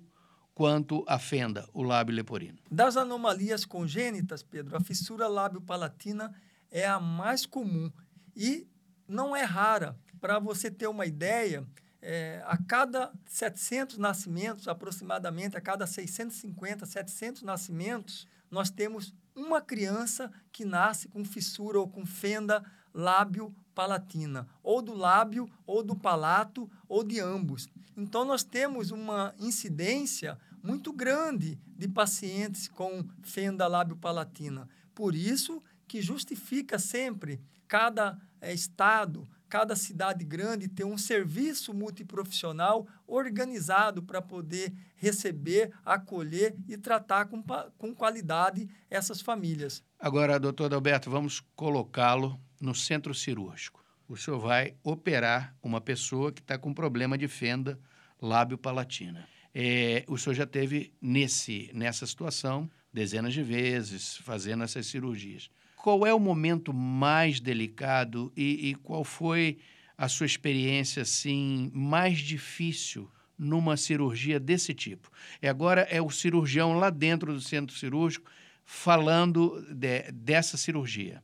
quanto 0.58 1.04
a 1.06 1.20
fenda, 1.20 1.68
o 1.72 1.84
lábio 1.84 2.12
leporino. 2.12 2.58
Das 2.68 2.96
anomalias 2.96 3.64
congênitas, 3.64 4.42
Pedro, 4.42 4.76
a 4.76 4.80
fissura 4.80 5.28
lábio-palatina 5.28 6.34
é 6.68 6.84
a 6.84 6.98
mais 6.98 7.46
comum 7.46 7.92
e 8.34 8.66
não 9.06 9.36
é 9.36 9.44
rara. 9.44 9.96
Para 10.20 10.40
você 10.40 10.68
ter 10.68 10.88
uma 10.88 11.06
ideia, 11.06 11.64
é, 12.02 12.42
a 12.44 12.56
cada 12.56 13.12
700 13.24 13.98
nascimentos, 13.98 14.66
aproximadamente, 14.66 15.56
a 15.56 15.60
cada 15.60 15.86
650, 15.86 16.86
700 16.86 17.42
nascimentos, 17.42 18.26
nós 18.50 18.68
temos 18.68 19.14
uma 19.36 19.60
criança 19.60 20.28
que 20.50 20.64
nasce 20.64 21.06
com 21.06 21.24
fissura 21.24 21.78
ou 21.78 21.86
com 21.86 22.04
fenda 22.04 22.64
lábio-palatina, 22.92 24.48
ou 24.60 24.82
do 24.82 24.92
lábio, 24.92 25.48
ou 25.64 25.84
do 25.84 25.94
palato, 25.94 26.68
ou 26.88 27.04
de 27.04 27.20
ambos. 27.20 27.68
Então, 27.96 28.24
nós 28.24 28.42
temos 28.42 28.90
uma 28.90 29.32
incidência 29.38 30.36
muito 30.62 30.92
grande 30.92 31.58
de 31.76 31.88
pacientes 31.88 32.68
com 32.68 33.04
fenda 33.22 33.66
lábio-palatina. 33.66 34.68
Por 34.94 35.14
isso 35.14 35.62
que 35.86 36.02
justifica 36.02 36.78
sempre 36.78 37.40
cada 37.66 38.18
é, 38.40 38.52
estado, 38.52 39.28
cada 39.48 39.74
cidade 39.74 40.24
grande 40.24 40.68
ter 40.68 40.84
um 40.84 40.98
serviço 40.98 41.72
multiprofissional 41.72 42.86
organizado 43.06 44.02
para 44.02 44.20
poder 44.20 44.72
receber, 44.96 45.72
acolher 45.84 46.54
e 46.68 46.76
tratar 46.76 47.26
com, 47.26 47.42
com 47.78 47.94
qualidade 47.94 48.68
essas 48.90 49.20
famílias. 49.20 49.82
Agora, 49.98 50.38
doutor 50.38 50.72
Alberto, 50.72 51.10
vamos 51.10 51.40
colocá-lo 51.56 52.38
no 52.60 52.74
centro 52.74 53.14
cirúrgico. 53.14 53.82
O 54.08 54.16
senhor 54.16 54.38
vai 54.38 54.74
operar 54.82 55.54
uma 55.62 55.80
pessoa 55.80 56.32
que 56.32 56.40
está 56.40 56.58
com 56.58 56.72
problema 56.72 57.16
de 57.16 57.28
fenda 57.28 57.78
lábio-palatina. 58.20 59.28
É, 59.54 60.04
o 60.06 60.16
senhor 60.16 60.34
já 60.34 60.46
teve 60.46 60.92
nesse, 61.00 61.70
nessa 61.72 62.06
situação 62.06 62.70
dezenas 62.92 63.34
de 63.34 63.42
vezes, 63.42 64.16
fazendo 64.18 64.64
essas 64.64 64.86
cirurgias. 64.86 65.50
Qual 65.76 66.06
é 66.06 66.12
o 66.12 66.20
momento 66.20 66.72
mais 66.72 67.40
delicado 67.40 68.32
e, 68.36 68.70
e 68.70 68.74
qual 68.74 69.04
foi 69.04 69.58
a 69.96 70.08
sua 70.08 70.26
experiência 70.26 71.02
assim 71.02 71.70
mais 71.72 72.18
difícil 72.18 73.10
numa 73.38 73.76
cirurgia 73.76 74.40
desse 74.40 74.74
tipo? 74.74 75.10
E 75.40 75.46
agora 75.46 75.82
é 75.82 76.02
o 76.02 76.10
cirurgião 76.10 76.78
lá 76.78 76.90
dentro 76.90 77.32
do 77.32 77.40
centro 77.40 77.76
cirúrgico 77.76 78.30
falando 78.64 79.64
de, 79.72 80.10
dessa 80.12 80.56
cirurgia. 80.56 81.22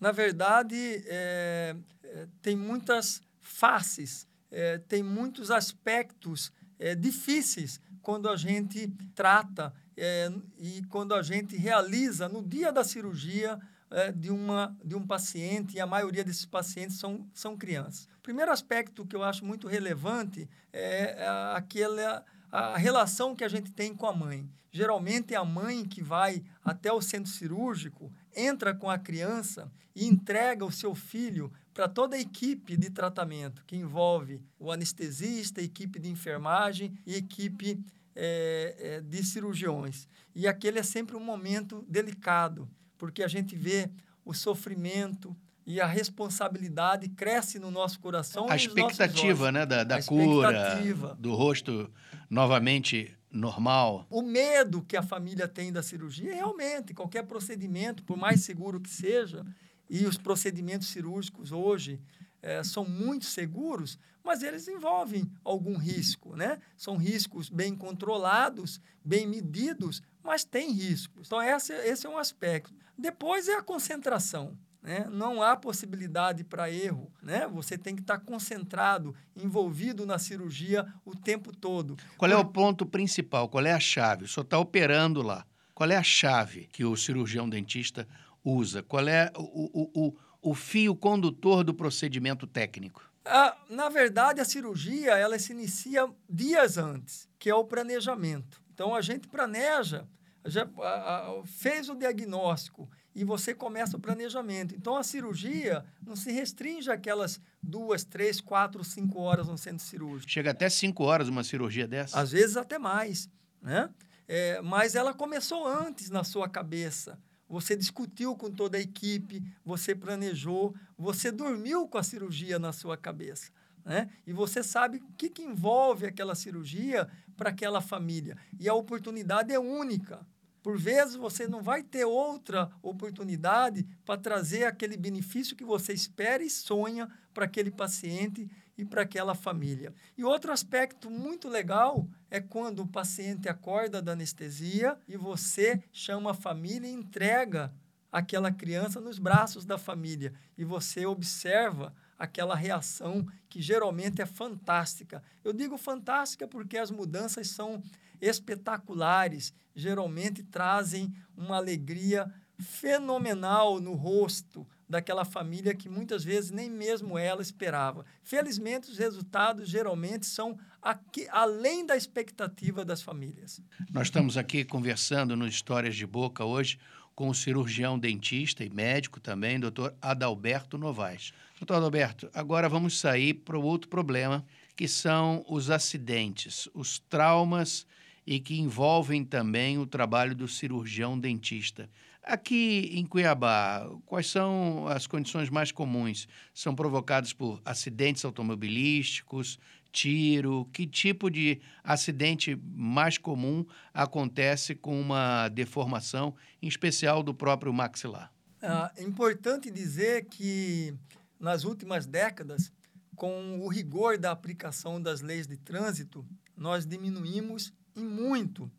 Na 0.00 0.12
verdade, 0.12 0.76
é, 1.06 1.76
é, 2.02 2.26
tem 2.42 2.56
muitas 2.56 3.22
faces, 3.40 4.26
é, 4.50 4.78
tem 4.78 5.02
muitos 5.02 5.50
aspectos 5.50 6.52
é, 6.78 6.94
difíceis 6.94 7.80
quando 8.02 8.28
a 8.28 8.36
gente 8.36 8.88
trata 9.14 9.72
é, 9.96 10.30
e 10.58 10.82
quando 10.90 11.14
a 11.14 11.22
gente 11.22 11.56
realiza 11.56 12.28
no 12.28 12.42
dia 12.42 12.70
da 12.70 12.84
cirurgia 12.84 13.58
é, 13.90 14.12
de, 14.12 14.30
uma, 14.30 14.76
de 14.84 14.94
um 14.94 15.06
paciente, 15.06 15.76
e 15.76 15.80
a 15.80 15.86
maioria 15.86 16.24
desses 16.24 16.46
pacientes 16.46 16.98
são, 16.98 17.26
são 17.32 17.56
crianças. 17.56 18.08
O 18.18 18.22
primeiro 18.22 18.52
aspecto 18.52 19.06
que 19.06 19.16
eu 19.16 19.22
acho 19.22 19.44
muito 19.44 19.66
relevante 19.66 20.48
é 20.72 21.26
aquela 21.54 22.24
a 22.50 22.76
relação 22.76 23.34
que 23.34 23.44
a 23.44 23.48
gente 23.48 23.70
tem 23.72 23.94
com 23.94 24.06
a 24.06 24.14
mãe. 24.14 24.48
Geralmente 24.70 25.34
é 25.34 25.36
a 25.36 25.44
mãe 25.44 25.84
que 25.84 26.02
vai 26.02 26.42
até 26.66 26.92
o 26.92 27.00
centro 27.00 27.30
cirúrgico, 27.30 28.12
entra 28.34 28.74
com 28.74 28.90
a 28.90 28.98
criança 28.98 29.70
e 29.94 30.04
entrega 30.04 30.64
o 30.64 30.72
seu 30.72 30.96
filho 30.96 31.52
para 31.72 31.88
toda 31.88 32.16
a 32.16 32.20
equipe 32.20 32.76
de 32.76 32.90
tratamento, 32.90 33.62
que 33.64 33.76
envolve 33.76 34.42
o 34.58 34.72
anestesista, 34.72 35.60
a 35.60 35.64
equipe 35.64 36.00
de 36.00 36.10
enfermagem 36.10 36.92
e 37.06 37.14
equipe 37.14 37.80
é, 38.16 39.00
de 39.00 39.22
cirurgiões. 39.22 40.08
E 40.34 40.48
aquele 40.48 40.80
é 40.80 40.82
sempre 40.82 41.16
um 41.16 41.20
momento 41.20 41.84
delicado, 41.88 42.68
porque 42.98 43.22
a 43.22 43.28
gente 43.28 43.54
vê 43.54 43.88
o 44.24 44.34
sofrimento, 44.34 45.36
e 45.64 45.80
a 45.80 45.86
responsabilidade 45.86 47.08
cresce 47.08 47.58
no 47.58 47.72
nosso 47.72 47.98
coração. 47.98 48.46
A 48.48 48.54
expectativa, 48.54 49.50
né, 49.50 49.66
da, 49.66 49.82
da 49.82 50.00
cura, 50.00 50.80
do 51.18 51.34
rosto 51.34 51.90
novamente 52.30 53.16
normal. 53.36 54.06
O 54.10 54.22
medo 54.22 54.82
que 54.82 54.96
a 54.96 55.02
família 55.02 55.46
tem 55.46 55.72
da 55.72 55.82
cirurgia, 55.82 56.34
realmente, 56.34 56.94
qualquer 56.94 57.24
procedimento, 57.24 58.02
por 58.02 58.16
mais 58.16 58.42
seguro 58.42 58.80
que 58.80 58.90
seja, 58.90 59.44
e 59.88 60.04
os 60.06 60.16
procedimentos 60.16 60.88
cirúrgicos 60.88 61.52
hoje 61.52 62.00
é, 62.42 62.62
são 62.64 62.84
muito 62.84 63.24
seguros, 63.24 63.98
mas 64.24 64.42
eles 64.42 64.66
envolvem 64.66 65.30
algum 65.44 65.76
risco, 65.76 66.34
né? 66.34 66.58
São 66.76 66.96
riscos 66.96 67.48
bem 67.48 67.76
controlados, 67.76 68.80
bem 69.04 69.26
medidos, 69.26 70.02
mas 70.22 70.44
tem 70.44 70.72
riscos. 70.72 71.28
Então, 71.28 71.40
esse, 71.40 71.72
esse 71.72 72.06
é 72.06 72.10
um 72.10 72.18
aspecto. 72.18 72.74
Depois 72.98 73.46
é 73.46 73.54
a 73.54 73.62
concentração. 73.62 74.58
Né? 74.86 75.04
Não 75.10 75.42
há 75.42 75.56
possibilidade 75.56 76.44
para 76.44 76.70
erro. 76.70 77.10
Né? 77.20 77.44
Você 77.48 77.76
tem 77.76 77.96
que 77.96 78.02
estar 78.02 78.20
concentrado, 78.20 79.16
envolvido 79.34 80.06
na 80.06 80.16
cirurgia 80.16 80.86
o 81.04 81.16
tempo 81.16 81.50
todo. 81.50 81.96
Qual 82.16 82.30
é 82.30 82.36
o 82.36 82.44
ponto 82.44 82.86
principal? 82.86 83.48
Qual 83.48 83.66
é 83.66 83.72
a 83.72 83.80
chave? 83.80 84.26
O 84.26 84.28
senhor 84.28 84.44
está 84.44 84.56
operando 84.60 85.22
lá. 85.22 85.44
Qual 85.74 85.90
é 85.90 85.96
a 85.96 86.04
chave 86.04 86.68
que 86.72 86.84
o 86.84 86.96
cirurgião 86.96 87.48
dentista 87.48 88.06
usa? 88.44 88.80
Qual 88.80 89.08
é 89.08 89.32
o, 89.36 89.42
o, 89.42 90.06
o, 90.06 90.16
o 90.50 90.54
fio 90.54 90.94
condutor 90.94 91.64
do 91.64 91.74
procedimento 91.74 92.46
técnico? 92.46 93.02
Ah, 93.24 93.56
na 93.68 93.88
verdade, 93.88 94.40
a 94.40 94.44
cirurgia 94.44 95.18
ela 95.18 95.36
se 95.36 95.50
inicia 95.50 96.08
dias 96.30 96.78
antes, 96.78 97.28
que 97.40 97.50
é 97.50 97.54
o 97.56 97.64
planejamento. 97.64 98.62
Então, 98.72 98.94
a 98.94 99.02
gente 99.02 99.26
planeja, 99.26 100.06
já 100.46 100.68
a, 100.78 101.30
a, 101.30 101.42
fez 101.44 101.88
o 101.88 101.94
diagnóstico 101.94 102.88
e 103.14 103.24
você 103.24 103.54
começa 103.54 103.96
o 103.96 104.00
planejamento. 104.00 104.74
Então, 104.74 104.96
a 104.96 105.02
cirurgia 105.02 105.84
não 106.04 106.14
se 106.14 106.30
restringe 106.30 106.90
àquelas 106.90 107.40
duas, 107.62 108.04
três, 108.04 108.40
quatro, 108.40 108.84
cinco 108.84 109.20
horas 109.20 109.48
no 109.48 109.56
centro 109.56 109.84
cirúrgico. 109.84 110.30
Chega 110.30 110.50
até 110.50 110.68
cinco 110.68 111.04
horas 111.04 111.28
uma 111.28 111.42
cirurgia 111.42 111.88
dessa? 111.88 112.20
Às 112.20 112.32
vezes 112.32 112.56
até 112.56 112.78
mais, 112.78 113.28
né? 113.62 113.90
É, 114.28 114.60
mas 114.60 114.94
ela 114.94 115.14
começou 115.14 115.66
antes 115.66 116.10
na 116.10 116.24
sua 116.24 116.48
cabeça. 116.48 117.18
Você 117.48 117.76
discutiu 117.76 118.36
com 118.36 118.50
toda 118.50 118.76
a 118.76 118.80
equipe, 118.80 119.42
você 119.64 119.94
planejou, 119.94 120.74
você 120.98 121.30
dormiu 121.30 121.86
com 121.86 121.96
a 121.96 122.02
cirurgia 122.02 122.58
na 122.58 122.72
sua 122.72 122.96
cabeça. 122.96 123.50
Né? 123.84 124.10
E 124.26 124.32
você 124.32 124.64
sabe 124.64 124.98
o 124.98 125.12
que, 125.16 125.30
que 125.30 125.42
envolve 125.42 126.06
aquela 126.06 126.34
cirurgia 126.34 127.08
para 127.36 127.50
aquela 127.50 127.80
família. 127.80 128.36
E 128.58 128.68
a 128.68 128.74
oportunidade 128.74 129.54
é 129.54 129.58
única 129.60 130.26
Por 130.66 130.76
vezes 130.76 131.14
você 131.14 131.46
não 131.46 131.62
vai 131.62 131.80
ter 131.80 132.04
outra 132.04 132.68
oportunidade 132.82 133.86
para 134.04 134.20
trazer 134.20 134.64
aquele 134.64 134.96
benefício 134.96 135.54
que 135.54 135.62
você 135.62 135.92
espera 135.92 136.42
e 136.42 136.50
sonha 136.50 137.08
para 137.32 137.44
aquele 137.44 137.70
paciente 137.70 138.50
e 138.76 138.84
para 138.84 139.02
aquela 139.02 139.32
família. 139.32 139.94
E 140.18 140.24
outro 140.24 140.50
aspecto 140.50 141.08
muito 141.08 141.48
legal 141.48 142.08
é 142.28 142.40
quando 142.40 142.80
o 142.80 142.86
paciente 142.88 143.48
acorda 143.48 144.02
da 144.02 144.10
anestesia 144.10 144.98
e 145.06 145.16
você 145.16 145.80
chama 145.92 146.32
a 146.32 146.34
família 146.34 146.88
e 146.88 146.92
entrega 146.92 147.72
aquela 148.10 148.50
criança 148.50 149.00
nos 149.00 149.20
braços 149.20 149.64
da 149.64 149.78
família 149.78 150.34
e 150.58 150.64
você 150.64 151.06
observa 151.06 151.94
aquela 152.18 152.56
reação 152.56 153.24
que 153.48 153.62
geralmente 153.62 154.20
é 154.20 154.26
fantástica. 154.26 155.22
Eu 155.44 155.52
digo 155.52 155.78
fantástica 155.78 156.48
porque 156.48 156.76
as 156.76 156.90
mudanças 156.90 157.50
são 157.50 157.80
espetaculares, 158.20 159.52
geralmente 159.74 160.42
trazem 160.42 161.12
uma 161.36 161.56
alegria 161.56 162.32
fenomenal 162.58 163.80
no 163.80 163.94
rosto 163.94 164.66
daquela 164.88 165.24
família 165.24 165.74
que 165.74 165.88
muitas 165.88 166.22
vezes 166.22 166.50
nem 166.50 166.70
mesmo 166.70 167.18
ela 167.18 167.42
esperava. 167.42 168.04
Felizmente, 168.22 168.90
os 168.90 168.98
resultados 168.98 169.68
geralmente 169.68 170.26
são 170.26 170.58
aqui, 170.80 171.26
além 171.30 171.84
da 171.84 171.96
expectativa 171.96 172.84
das 172.84 173.02
famílias. 173.02 173.60
Nós 173.90 174.06
estamos 174.06 174.36
aqui 174.36 174.64
conversando 174.64 175.36
no 175.36 175.46
Histórias 175.46 175.96
de 175.96 176.06
Boca 176.06 176.44
hoje 176.44 176.78
com 177.14 177.28
o 177.28 177.34
cirurgião 177.34 177.98
dentista 177.98 178.62
e 178.62 178.70
médico 178.70 179.18
também, 179.18 179.58
doutor 179.58 179.94
Adalberto 180.00 180.76
Novaes. 180.76 181.32
Doutor 181.58 181.76
Adalberto, 181.76 182.30
agora 182.34 182.68
vamos 182.68 182.98
sair 183.00 183.34
para 183.34 183.58
o 183.58 183.64
outro 183.64 183.88
problema, 183.88 184.44
que 184.76 184.86
são 184.86 185.42
os 185.48 185.70
acidentes, 185.70 186.68
os 186.74 186.98
traumas 186.98 187.86
e 188.26 188.40
que 188.40 188.58
envolvem 188.58 189.24
também 189.24 189.78
o 189.78 189.86
trabalho 189.86 190.34
do 190.34 190.48
cirurgião 190.48 191.18
dentista. 191.18 191.88
Aqui 192.22 192.90
em 192.92 193.06
Cuiabá, 193.06 193.88
quais 194.04 194.26
são 194.28 194.88
as 194.88 195.06
condições 195.06 195.48
mais 195.48 195.70
comuns? 195.70 196.26
São 196.52 196.74
provocadas 196.74 197.32
por 197.32 197.62
acidentes 197.64 198.24
automobilísticos, 198.24 199.60
tiro? 199.92 200.68
Que 200.72 200.88
tipo 200.88 201.30
de 201.30 201.60
acidente 201.84 202.58
mais 202.74 203.16
comum 203.16 203.64
acontece 203.94 204.74
com 204.74 205.00
uma 205.00 205.48
deformação, 205.48 206.34
em 206.60 206.66
especial 206.66 207.22
do 207.22 207.32
próprio 207.32 207.72
maxilar? 207.72 208.32
Ah, 208.60 208.90
é 208.96 209.04
importante 209.04 209.70
dizer 209.70 210.24
que 210.24 210.92
nas 211.38 211.62
últimas 211.62 212.06
décadas, 212.06 212.72
com 213.14 213.60
o 213.60 213.68
rigor 213.68 214.18
da 214.18 214.32
aplicação 214.32 215.00
das 215.00 215.20
leis 215.20 215.46
de 215.46 215.56
trânsito, 215.56 216.26
nós 216.56 216.84
diminuímos 216.84 217.72
em 217.96 218.04
muito 218.04 218.70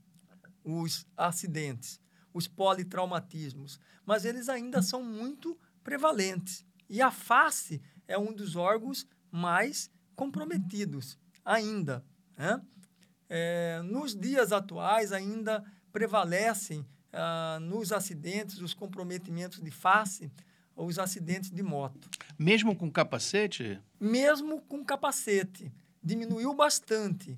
os 0.63 1.05
acidentes 1.17 1.99
os 2.37 2.47
politraumatismos, 2.47 3.79
mas 4.05 4.23
eles 4.23 4.47
ainda 4.47 4.81
são 4.81 5.03
muito 5.03 5.57
prevalentes. 5.83 6.63
E 6.87 7.01
a 7.01 7.09
face 7.09 7.81
é 8.07 8.17
um 8.17 8.31
dos 8.31 8.55
órgãos 8.55 9.07
mais 9.31 9.89
comprometidos 10.15 11.17
ainda. 11.43 12.05
Né? 12.37 12.61
É, 13.27 13.81
nos 13.83 14.15
dias 14.15 14.51
atuais, 14.51 15.11
ainda 15.11 15.63
prevalecem 15.91 16.85
ah, 17.11 17.57
nos 17.59 17.91
acidentes, 17.91 18.61
os 18.61 18.73
comprometimentos 18.73 19.59
de 19.59 19.71
face, 19.71 20.31
os 20.75 20.99
acidentes 20.99 21.49
de 21.49 21.63
moto. 21.63 22.07
Mesmo 22.37 22.75
com 22.75 22.91
capacete? 22.91 23.81
Mesmo 23.99 24.61
com 24.61 24.85
capacete. 24.85 25.71
Diminuiu 26.03 26.53
bastante. 26.53 27.35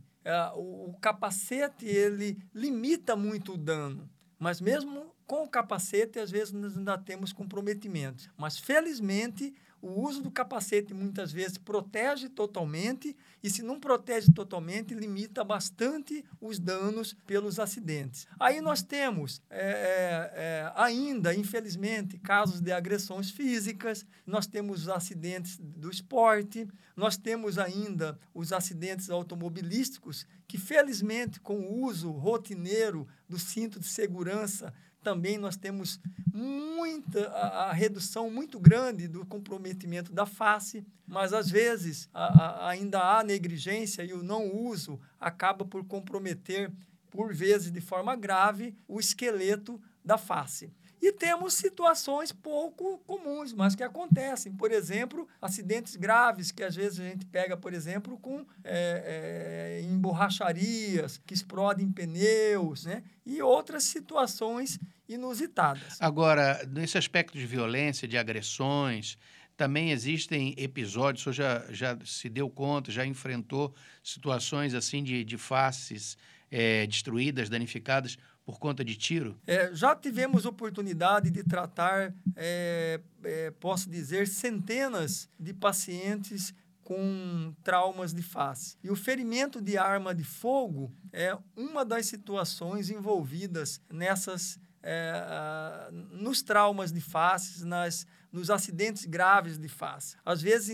O, 0.56 0.90
o 0.90 0.98
capacete 1.00 1.86
ele 1.86 2.38
limita 2.54 3.16
muito 3.16 3.54
o 3.54 3.58
dano. 3.58 4.10
Mas 4.38 4.62
mesmo 4.62 5.14
com 5.28 5.44
o 5.44 5.50
capacete, 5.50 6.18
às 6.18 6.32
vezes 6.32 6.54
nós 6.54 6.78
ainda 6.78 6.98
temos 6.98 7.34
comprometimentos. 7.34 8.30
Mas 8.38 8.58
felizmente, 8.58 9.54
o 9.82 10.02
uso 10.02 10.22
do 10.22 10.32
capacete 10.32 10.94
muitas 10.94 11.32
vezes 11.32 11.58
protege 11.58 12.30
totalmente 12.30 13.16
e, 13.42 13.50
se 13.50 13.62
não 13.62 13.80
protege 13.80 14.32
totalmente, 14.32 14.94
limita 14.94 15.44
bastante 15.44 16.24
os 16.42 16.60
danos 16.60 17.16
pelos 17.26 17.60
acidentes. 17.60 18.28
Aí 18.40 18.62
nós 18.62 18.82
temos 18.82 19.42
é, 19.50 19.60
é, 19.60 20.32
é, 20.36 20.72
ainda, 20.76 21.34
infelizmente, 21.34 22.18
casos 22.18 22.60
de 22.60 22.72
agressões 22.72 23.32
físicas, 23.32 24.06
nós 24.26 24.46
temos 24.46 24.82
os 24.82 24.90
acidentes 24.90 25.58
do 25.60 25.90
esporte, 25.90 26.68
nós 26.96 27.16
temos 27.16 27.58
ainda 27.58 28.20
os 28.34 28.52
acidentes 28.52 29.10
automobilísticos, 29.10 30.28
que 30.48 30.58
felizmente, 30.58 31.40
com 31.40 31.60
o 31.60 31.86
uso 31.86 32.12
rotineiro 32.12 33.08
do 33.28 33.40
cinto 33.40 33.80
de 33.80 33.88
segurança, 33.88 34.74
também 35.02 35.38
nós 35.38 35.56
temos 35.56 36.00
muita 36.34 37.28
a, 37.30 37.70
a, 37.70 37.74
redução 37.74 38.30
muito 38.30 38.60
grande 38.60 39.08
do 39.08 39.26
comprometimento 39.26 40.12
da 40.12 40.26
face, 40.26 40.86
mas 41.08 41.34
às 41.34 41.50
vezes 41.50 42.10
a, 42.14 42.26
a, 42.26 42.70
ainda 42.70 43.00
há 43.00 43.24
negligência 43.24 44.04
e 44.04 44.14
o 44.14 44.24
não 44.24 44.54
uso 44.54 45.00
acaba 45.20 45.66
por 45.66 45.84
comprometer, 45.86 46.72
por 47.10 47.34
vezes 47.34 47.72
de 47.72 47.82
forma 47.82 48.16
grave, 48.16 48.76
o 48.88 49.00
esqueleto 49.00 49.82
da 50.04 50.18
face. 50.18 50.72
E 51.02 51.14
temos 51.14 51.54
situações 51.54 52.32
pouco 52.32 52.98
comuns, 53.00 53.54
mas 53.54 53.76
que 53.76 53.84
acontecem. 53.84 54.52
Por 54.52 54.72
exemplo, 54.72 55.28
acidentes 55.42 55.96
graves 55.96 56.52
que 56.52 56.64
às 56.64 56.76
vezes 56.76 57.00
a 57.00 57.04
gente 57.04 57.26
pega, 57.26 57.56
por 57.56 57.74
exemplo, 57.74 58.18
com 58.18 58.46
é, 58.64 59.80
é, 59.80 59.82
em 59.82 59.98
borracharias, 59.98 61.22
que 61.26 61.34
explodem 61.34 61.90
pneus, 61.92 62.86
né? 62.86 63.04
E 63.26 63.42
outras 63.42 63.84
situações 63.84 64.80
inusitadas. 65.08 65.98
Agora, 66.00 66.62
nesse 66.68 66.98
aspecto 66.98 67.38
de 67.38 67.46
violência, 67.46 68.08
de 68.08 68.18
agressões, 68.18 69.18
também 69.56 69.92
existem 69.92 70.54
episódios, 70.58 71.26
o 71.26 71.34
senhor 71.34 71.34
já, 71.34 71.74
já 71.74 71.98
se 72.06 72.30
deu 72.30 72.50
conta, 72.50 72.92
já 72.92 73.06
enfrentou 73.06 73.76
situações 74.02 74.74
assim 74.74 75.04
de, 75.04 75.24
de 75.24 75.38
faces 75.38 76.18
é, 76.50 76.88
destruídas, 76.88 77.50
danificadas 77.50 78.18
por 78.50 78.58
conta 78.58 78.84
de 78.84 78.96
tiro? 78.96 79.40
É, 79.46 79.72
já 79.76 79.96
tivemos 79.96 80.44
oportunidade 80.44 81.30
de 81.30 81.44
tratar, 81.44 82.12
é, 82.36 83.00
é, 83.24 83.52
posso 83.52 83.88
dizer, 83.88 84.28
centenas 84.28 85.30
de 85.40 85.54
pacientes 85.54 86.52
com 86.84 87.54
traumas 87.64 88.12
de 88.12 88.24
face. 88.24 88.76
E 88.84 88.90
o 88.90 88.96
ferimento 88.96 89.62
de 89.62 89.78
arma 89.78 90.16
de 90.16 90.24
fogo 90.24 90.92
é 91.14 91.38
uma 91.56 91.86
das 91.86 92.08
situações 92.08 92.90
envolvidas 92.90 93.80
nessas 93.88 94.60
é, 94.82 95.90
nos 96.12 96.42
traumas 96.42 96.92
de 96.92 97.02
face, 97.02 97.64
nas, 97.66 98.08
nos 98.32 98.50
acidentes 98.50 99.06
graves 99.06 99.60
de 99.60 99.68
face. 99.68 100.16
Às 100.26 100.42
vezes 100.42 100.70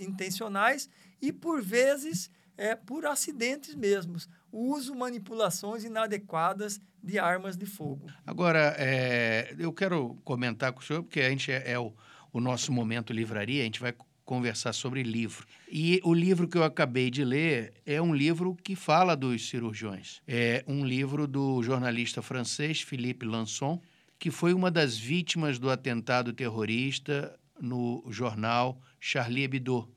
intencionais 0.00 0.88
e, 1.22 1.32
por 1.32 1.62
vezes, 1.62 2.28
é, 2.56 2.74
por 2.74 3.06
acidentes 3.06 3.76
mesmos. 3.76 4.28
Uso 4.52 4.94
manipulações 4.94 5.84
inadequadas 5.84 6.80
de 7.02 7.18
armas 7.18 7.56
de 7.56 7.66
fogo. 7.66 8.06
Agora, 8.26 8.74
é, 8.78 9.54
eu 9.58 9.72
quero 9.72 10.18
comentar 10.24 10.72
com 10.72 10.80
o 10.80 10.82
senhor, 10.82 11.02
porque 11.02 11.20
a 11.20 11.30
gente 11.30 11.50
é, 11.50 11.72
é 11.72 11.78
o, 11.78 11.94
o 12.32 12.40
nosso 12.40 12.72
momento 12.72 13.12
livraria, 13.12 13.62
a 13.62 13.64
gente 13.64 13.80
vai 13.80 13.94
conversar 14.24 14.72
sobre 14.72 15.02
livro. 15.02 15.44
E 15.68 16.00
o 16.04 16.14
livro 16.14 16.46
que 16.46 16.56
eu 16.56 16.62
acabei 16.62 17.10
de 17.10 17.24
ler 17.24 17.72
é 17.84 18.00
um 18.00 18.14
livro 18.14 18.54
que 18.62 18.76
fala 18.76 19.16
dos 19.16 19.48
cirurgiões. 19.48 20.22
É 20.26 20.62
um 20.68 20.84
livro 20.84 21.26
do 21.26 21.60
jornalista 21.64 22.22
francês 22.22 22.80
Philippe 22.80 23.26
Lançon, 23.26 23.80
que 24.20 24.30
foi 24.30 24.52
uma 24.52 24.70
das 24.70 24.96
vítimas 24.96 25.58
do 25.58 25.68
atentado 25.68 26.32
terrorista 26.32 27.36
no 27.60 28.04
jornal 28.08 28.80
Charlie 29.00 29.44
Hebdo, 29.44 29.92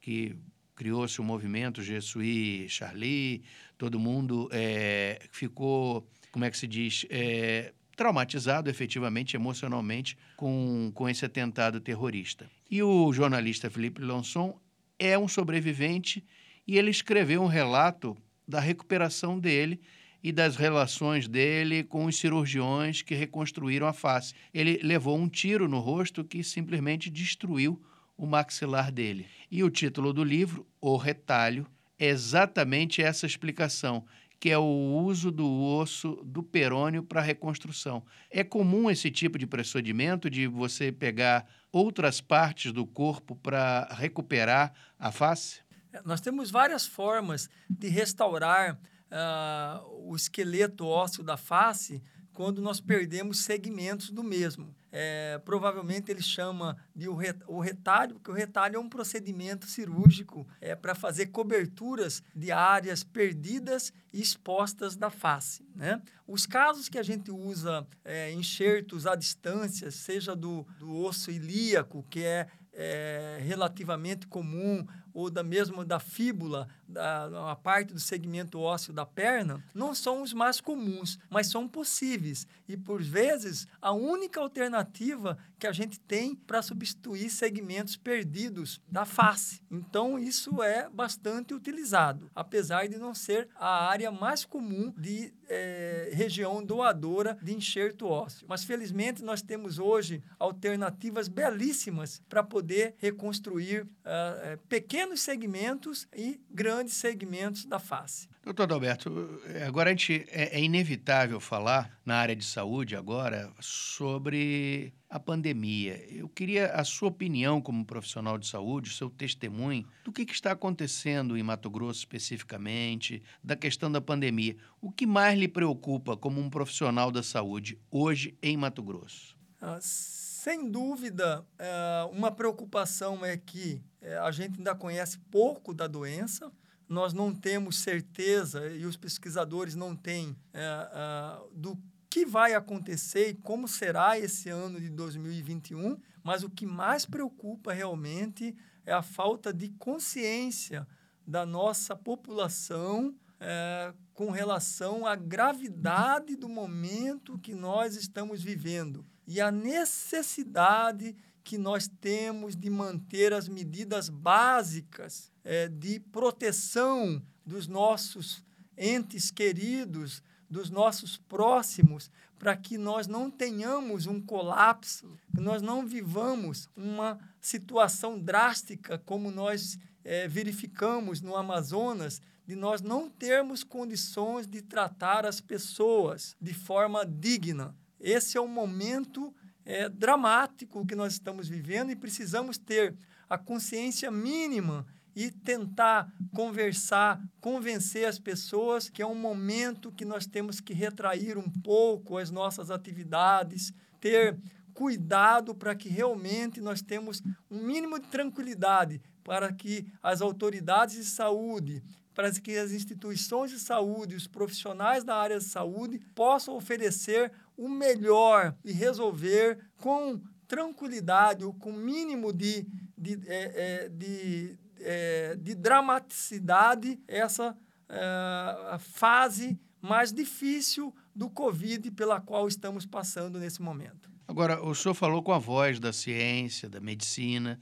que 0.00 0.36
criou-se 0.76 1.18
o 1.20 1.24
movimento 1.24 1.82
Jesuí 1.82 2.68
Charlie, 2.68 3.42
todo 3.78 3.98
mundo 3.98 4.48
é, 4.52 5.20
ficou 5.30 6.06
como 6.32 6.44
é 6.44 6.50
que 6.50 6.58
se 6.58 6.66
diz, 6.66 7.06
é, 7.08 7.72
traumatizado 7.96 8.68
efetivamente, 8.68 9.36
emocionalmente, 9.36 10.18
com, 10.36 10.90
com 10.94 11.08
esse 11.08 11.24
atentado 11.24 11.80
terrorista. 11.80 12.50
E 12.70 12.82
o 12.82 13.12
jornalista 13.12 13.70
Felipe 13.70 14.02
Lançon 14.02 14.58
é 14.98 15.18
um 15.18 15.26
sobrevivente 15.26 16.24
e 16.66 16.76
ele 16.76 16.90
escreveu 16.90 17.42
um 17.42 17.46
relato 17.46 18.16
da 18.46 18.60
recuperação 18.60 19.38
dele 19.38 19.80
e 20.22 20.32
das 20.32 20.56
relações 20.56 21.28
dele 21.28 21.84
com 21.84 22.04
os 22.04 22.18
cirurgiões 22.18 23.02
que 23.02 23.14
reconstruíram 23.14 23.86
a 23.86 23.92
face. 23.92 24.34
Ele 24.52 24.80
levou 24.82 25.16
um 25.16 25.28
tiro 25.28 25.68
no 25.68 25.78
rosto 25.78 26.24
que 26.24 26.42
simplesmente 26.42 27.08
destruiu 27.08 27.80
o 28.16 28.26
maxilar 28.26 28.90
dele. 28.90 29.26
E 29.50 29.62
o 29.62 29.70
título 29.70 30.12
do 30.12 30.24
livro, 30.24 30.66
O 30.80 30.96
Retalho, 30.96 31.66
exatamente 31.98 33.02
essa 33.02 33.26
explicação 33.26 34.04
que 34.40 34.50
é 34.50 34.58
o 34.58 35.02
uso 35.04 35.30
do 35.30 35.46
osso 35.46 36.22
do 36.24 36.42
perônio 36.42 37.02
para 37.02 37.20
reconstrução. 37.20 38.04
É 38.30 38.44
comum 38.44 38.88
esse 38.88 39.10
tipo 39.10 39.36
de 39.36 39.46
procedimento 39.46 40.30
de 40.30 40.46
você 40.46 40.92
pegar 40.92 41.46
outras 41.72 42.20
partes 42.20 42.72
do 42.72 42.86
corpo 42.86 43.34
para 43.34 43.88
recuperar 43.94 44.72
a 44.98 45.10
face? 45.10 45.60
É, 45.92 46.00
nós 46.04 46.20
temos 46.20 46.50
várias 46.50 46.86
formas 46.86 47.50
de 47.68 47.88
restaurar 47.88 48.78
uh, 49.10 50.08
o 50.08 50.14
esqueleto 50.14 50.86
ósseo 50.86 51.24
da 51.24 51.36
face 51.36 52.02
quando 52.32 52.62
nós 52.62 52.80
perdemos 52.80 53.42
segmentos 53.42 54.10
do 54.10 54.22
mesmo. 54.22 54.74
É, 54.90 55.38
provavelmente 55.44 56.10
ele 56.10 56.22
chama 56.22 56.76
de 56.94 57.08
o, 57.08 57.14
retalho, 57.60 58.14
porque 58.14 58.30
o 58.30 58.34
retalho 58.34 58.76
é 58.76 58.78
um 58.78 58.88
procedimento 58.88 59.66
cirúrgico 59.66 60.46
é, 60.60 60.74
para 60.74 60.94
fazer 60.94 61.26
coberturas 61.26 62.22
de 62.34 62.50
áreas 62.50 63.04
perdidas 63.04 63.92
e 64.12 64.20
expostas 64.20 64.96
da 64.96 65.10
face. 65.10 65.62
Né? 65.74 66.00
Os 66.26 66.46
casos 66.46 66.88
que 66.88 66.98
a 66.98 67.02
gente 67.02 67.30
usa 67.30 67.86
é, 68.04 68.32
enxertos 68.32 69.06
à 69.06 69.14
distância, 69.14 69.90
seja 69.90 70.34
do, 70.34 70.66
do 70.78 70.96
osso 70.96 71.30
ilíaco, 71.30 72.04
que 72.08 72.24
é 72.24 72.48
é, 72.78 73.38
relativamente 73.42 74.28
comum, 74.28 74.86
ou 75.12 75.28
da 75.28 75.42
mesma 75.42 75.84
da 75.84 75.98
fíbula, 75.98 76.68
da, 76.88 77.52
a 77.52 77.56
parte 77.56 77.92
do 77.92 78.00
segmento 78.00 78.58
ósseo 78.58 78.92
da 78.92 79.04
perna, 79.04 79.62
não 79.74 79.94
são 79.94 80.22
os 80.22 80.32
mais 80.32 80.60
comuns, 80.60 81.18
mas 81.28 81.48
são 81.48 81.68
possíveis. 81.68 82.46
E, 82.66 82.76
por 82.76 83.02
vezes, 83.02 83.66
a 83.80 83.92
única 83.92 84.40
alternativa 84.40 85.38
que 85.58 85.66
a 85.66 85.72
gente 85.72 86.00
tem 86.00 86.34
para 86.34 86.62
substituir 86.62 87.28
segmentos 87.30 87.96
perdidos 87.96 88.80
da 88.88 89.04
face. 89.04 89.60
Então, 89.70 90.18
isso 90.18 90.62
é 90.62 90.88
bastante 90.88 91.52
utilizado, 91.52 92.30
apesar 92.34 92.88
de 92.88 92.96
não 92.96 93.14
ser 93.14 93.48
a 93.54 93.86
área 93.86 94.10
mais 94.10 94.44
comum 94.44 94.92
de 94.96 95.32
é, 95.48 96.10
região 96.12 96.64
doadora 96.64 97.36
de 97.42 97.54
enxerto 97.54 98.06
ósseo. 98.06 98.46
Mas, 98.48 98.64
felizmente, 98.64 99.22
nós 99.22 99.42
temos 99.42 99.78
hoje 99.78 100.22
alternativas 100.38 101.28
belíssimas 101.28 102.22
para 102.28 102.42
poder 102.42 102.94
reconstruir 102.98 103.82
uh, 103.82 104.58
pequenos 104.68 105.20
segmentos 105.20 106.06
e 106.14 106.40
grandes 106.50 106.77
segmentos 106.86 107.64
da 107.64 107.78
face. 107.78 108.28
Doutor 108.44 108.72
Alberto, 108.72 109.40
agora 109.66 109.90
a 109.90 109.92
gente, 109.92 110.24
é, 110.28 110.58
é 110.58 110.62
inevitável 110.62 111.38
falar 111.40 111.98
na 112.04 112.16
área 112.16 112.34
de 112.34 112.44
saúde 112.44 112.96
agora 112.96 113.52
sobre 113.60 114.94
a 115.10 115.18
pandemia. 115.18 116.02
Eu 116.10 116.28
queria 116.28 116.72
a 116.72 116.84
sua 116.84 117.08
opinião 117.08 117.60
como 117.60 117.84
profissional 117.84 118.38
de 118.38 118.46
saúde, 118.46 118.90
o 118.90 118.94
seu 118.94 119.10
testemunho 119.10 119.86
do 120.04 120.12
que, 120.12 120.24
que, 120.24 120.32
está 120.32 120.52
acontecendo 120.52 121.36
em 121.36 121.42
Mato 121.42 121.68
Grosso 121.68 122.00
especificamente, 122.00 123.22
da 123.42 123.56
questão 123.56 123.90
da 123.90 124.00
pandemia. 124.00 124.56
O 124.80 124.90
que 124.90 125.06
mais 125.06 125.38
lhe 125.38 125.48
preocupa 125.48 126.16
como 126.16 126.40
um 126.40 126.48
profissional 126.48 127.10
da 127.10 127.22
saúde 127.22 127.78
hoje 127.90 128.36
em 128.42 128.56
Mato 128.56 128.82
Grosso? 128.82 129.36
Ah, 129.60 129.78
sem 129.82 130.70
dúvida, 130.70 131.44
é, 131.58 132.08
uma 132.12 132.30
preocupação 132.30 133.24
é 133.24 133.36
que 133.36 133.82
é, 134.00 134.16
a 134.18 134.30
gente 134.30 134.58
ainda 134.58 134.74
conhece 134.74 135.18
pouco 135.30 135.74
da 135.74 135.86
doença 135.86 136.52
nós 136.88 137.12
não 137.12 137.34
temos 137.34 137.78
certeza 137.78 138.68
e 138.70 138.86
os 138.86 138.96
pesquisadores 138.96 139.74
não 139.74 139.94
têm 139.94 140.36
é, 140.52 140.60
é, 140.62 141.40
do 141.52 141.78
que 142.10 142.24
vai 142.24 142.54
acontecer 142.54 143.28
e 143.28 143.34
como 143.34 143.68
será 143.68 144.18
esse 144.18 144.48
ano 144.48 144.80
de 144.80 144.88
2021, 144.88 145.98
mas 146.22 146.42
o 146.42 146.48
que 146.48 146.64
mais 146.64 147.04
preocupa 147.04 147.72
realmente 147.72 148.56
é 148.86 148.92
a 148.92 149.02
falta 149.02 149.52
de 149.52 149.68
consciência 149.70 150.86
da 151.26 151.44
nossa 151.44 151.94
população 151.94 153.14
é, 153.38 153.92
com 154.14 154.30
relação 154.30 155.06
à 155.06 155.14
gravidade 155.14 156.34
do 156.34 156.48
momento 156.48 157.38
que 157.38 157.54
nós 157.54 157.94
estamos 157.94 158.42
vivendo 158.42 159.04
e 159.26 159.42
a 159.42 159.50
necessidade 159.50 161.14
que 161.44 161.58
nós 161.58 161.86
temos 161.86 162.56
de 162.56 162.68
manter 162.70 163.32
as 163.32 163.48
medidas 163.48 164.08
básicas 164.08 165.30
é, 165.48 165.66
de 165.66 165.98
proteção 165.98 167.22
dos 167.42 167.66
nossos 167.66 168.44
entes 168.76 169.30
queridos, 169.30 170.22
dos 170.48 170.68
nossos 170.68 171.16
próximos, 171.16 172.10
para 172.38 172.54
que 172.54 172.76
nós 172.76 173.06
não 173.06 173.30
tenhamos 173.30 174.06
um 174.06 174.20
colapso, 174.20 175.16
que 175.34 175.40
nós 175.40 175.62
não 175.62 175.86
vivamos 175.86 176.68
uma 176.76 177.18
situação 177.40 178.18
drástica 178.18 178.98
como 178.98 179.30
nós 179.30 179.78
é, 180.04 180.28
verificamos 180.28 181.22
no 181.22 181.34
Amazonas, 181.34 182.20
de 182.46 182.54
nós 182.54 182.82
não 182.82 183.08
termos 183.08 183.64
condições 183.64 184.46
de 184.46 184.60
tratar 184.60 185.24
as 185.24 185.40
pessoas 185.40 186.36
de 186.38 186.52
forma 186.52 187.06
digna. 187.06 187.74
Esse 187.98 188.36
é 188.36 188.40
o 188.40 188.46
momento 188.46 189.34
é, 189.64 189.88
dramático 189.88 190.84
que 190.84 190.94
nós 190.94 191.14
estamos 191.14 191.48
vivendo 191.48 191.90
e 191.90 191.96
precisamos 191.96 192.58
ter 192.58 192.94
a 193.30 193.38
consciência 193.38 194.10
mínima 194.10 194.86
e 195.18 195.32
tentar 195.32 196.14
conversar, 196.32 197.20
convencer 197.40 198.06
as 198.06 198.20
pessoas 198.20 198.88
que 198.88 199.02
é 199.02 199.06
um 199.06 199.16
momento 199.16 199.90
que 199.90 200.04
nós 200.04 200.26
temos 200.26 200.60
que 200.60 200.72
retrair 200.72 201.36
um 201.36 201.50
pouco 201.50 202.16
as 202.16 202.30
nossas 202.30 202.70
atividades, 202.70 203.72
ter 203.98 204.38
cuidado 204.72 205.56
para 205.56 205.74
que 205.74 205.88
realmente 205.88 206.60
nós 206.60 206.80
temos 206.80 207.20
um 207.50 207.60
mínimo 207.60 207.98
de 207.98 208.06
tranquilidade 208.06 209.02
para 209.24 209.52
que 209.52 209.90
as 210.00 210.20
autoridades 210.20 210.94
de 210.94 211.04
saúde, 211.04 211.82
para 212.14 212.30
que 212.30 212.56
as 212.56 212.70
instituições 212.70 213.50
de 213.50 213.58
saúde, 213.58 214.14
os 214.14 214.28
profissionais 214.28 215.02
da 215.02 215.16
área 215.16 215.38
de 215.38 215.44
saúde 215.46 215.98
possam 216.14 216.54
oferecer 216.54 217.32
o 217.56 217.68
melhor 217.68 218.56
e 218.64 218.70
resolver 218.70 219.58
com 219.78 220.20
tranquilidade 220.46 221.44
ou 221.44 221.52
com 221.52 221.72
mínimo 221.72 222.32
de, 222.32 222.64
de, 222.96 223.18
é, 223.26 223.84
é, 223.84 223.88
de, 223.88 224.56
é, 224.80 225.36
de 225.36 225.54
dramaticidade 225.54 226.98
essa 227.06 227.56
é, 227.88 228.76
fase 228.78 229.58
mais 229.80 230.12
difícil 230.12 230.94
do 231.14 231.30
Covid 231.30 231.90
pela 231.92 232.20
qual 232.20 232.48
estamos 232.48 232.84
passando 232.84 233.38
nesse 233.38 233.62
momento. 233.62 234.10
Agora, 234.26 234.62
o 234.62 234.74
senhor 234.74 234.94
falou 234.94 235.22
com 235.22 235.32
a 235.32 235.38
voz 235.38 235.80
da 235.80 235.92
ciência, 235.92 236.68
da 236.68 236.80
medicina. 236.80 237.60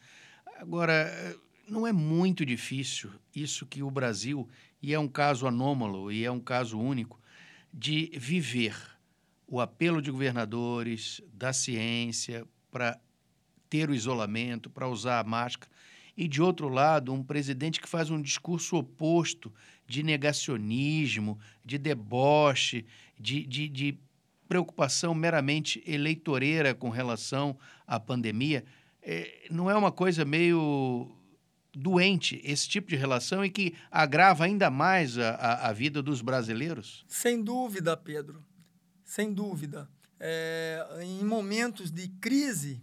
Agora, 0.59 1.37
não 1.69 1.87
é 1.87 1.93
muito 1.93 2.45
difícil 2.45 3.11
isso 3.35 3.67
que 3.67 3.83
o 3.83 3.91
Brasil, 3.91 4.49
e 4.83 4.93
é 4.93 4.99
um 4.99 5.09
caso 5.09 5.47
anômalo 5.47 6.11
e 6.11 6.25
é 6.25 6.31
um 6.31 6.41
caso 6.41 6.79
único, 6.79 7.21
de 7.73 8.11
viver 8.17 8.77
o 9.47 9.61
apelo 9.61 10.03
de 10.03 10.11
governadores, 10.11 11.21
da 11.33 11.53
ciência, 11.53 12.47
para 12.71 12.99
ter 13.69 13.89
o 13.91 13.95
isolamento, 13.95 14.69
para 14.71 14.89
usar 14.89 15.21
a 15.21 15.25
máscara, 15.25 15.71
e, 16.17 16.27
de 16.27 16.41
outro 16.41 16.69
lado, 16.69 17.13
um 17.13 17.23
presidente 17.23 17.81
que 17.81 17.89
faz 17.89 18.11
um 18.11 18.21
discurso 18.21 18.77
oposto 18.77 19.53
de 19.87 20.03
negacionismo, 20.03 21.39
de 21.65 21.79
deboche, 21.79 22.85
de, 23.19 23.45
de, 23.47 23.69
de 23.69 23.99
preocupação 24.49 25.15
meramente 25.15 25.83
eleitoreira 25.87 26.75
com 26.75 26.89
relação 26.89 27.59
à 27.87 28.01
pandemia. 28.01 28.65
É, 29.03 29.47
não 29.51 29.71
é 29.71 29.77
uma 29.77 29.93
coisa 29.93 30.25
meio 30.25 31.13
doente 31.75 32.41
esse 32.43 32.67
tipo 32.69 32.89
de 32.89 32.97
relação 32.97 33.45
e 33.45 33.51
que 33.51 33.75
agrava 33.91 34.45
ainda 34.45 34.71
mais 34.71 35.19
a, 35.19 35.31
a, 35.31 35.69
a 35.69 35.73
vida 35.73 36.03
dos 36.03 36.23
brasileiros? 36.23 37.05
Sem 37.07 37.43
dúvida, 37.43 37.97
Pedro 37.97 38.43
sem 39.07 39.33
dúvida. 39.33 39.89
É, 40.19 40.85
em 41.03 41.25
momentos 41.25 41.91
de 41.91 42.09
crise, 42.09 42.83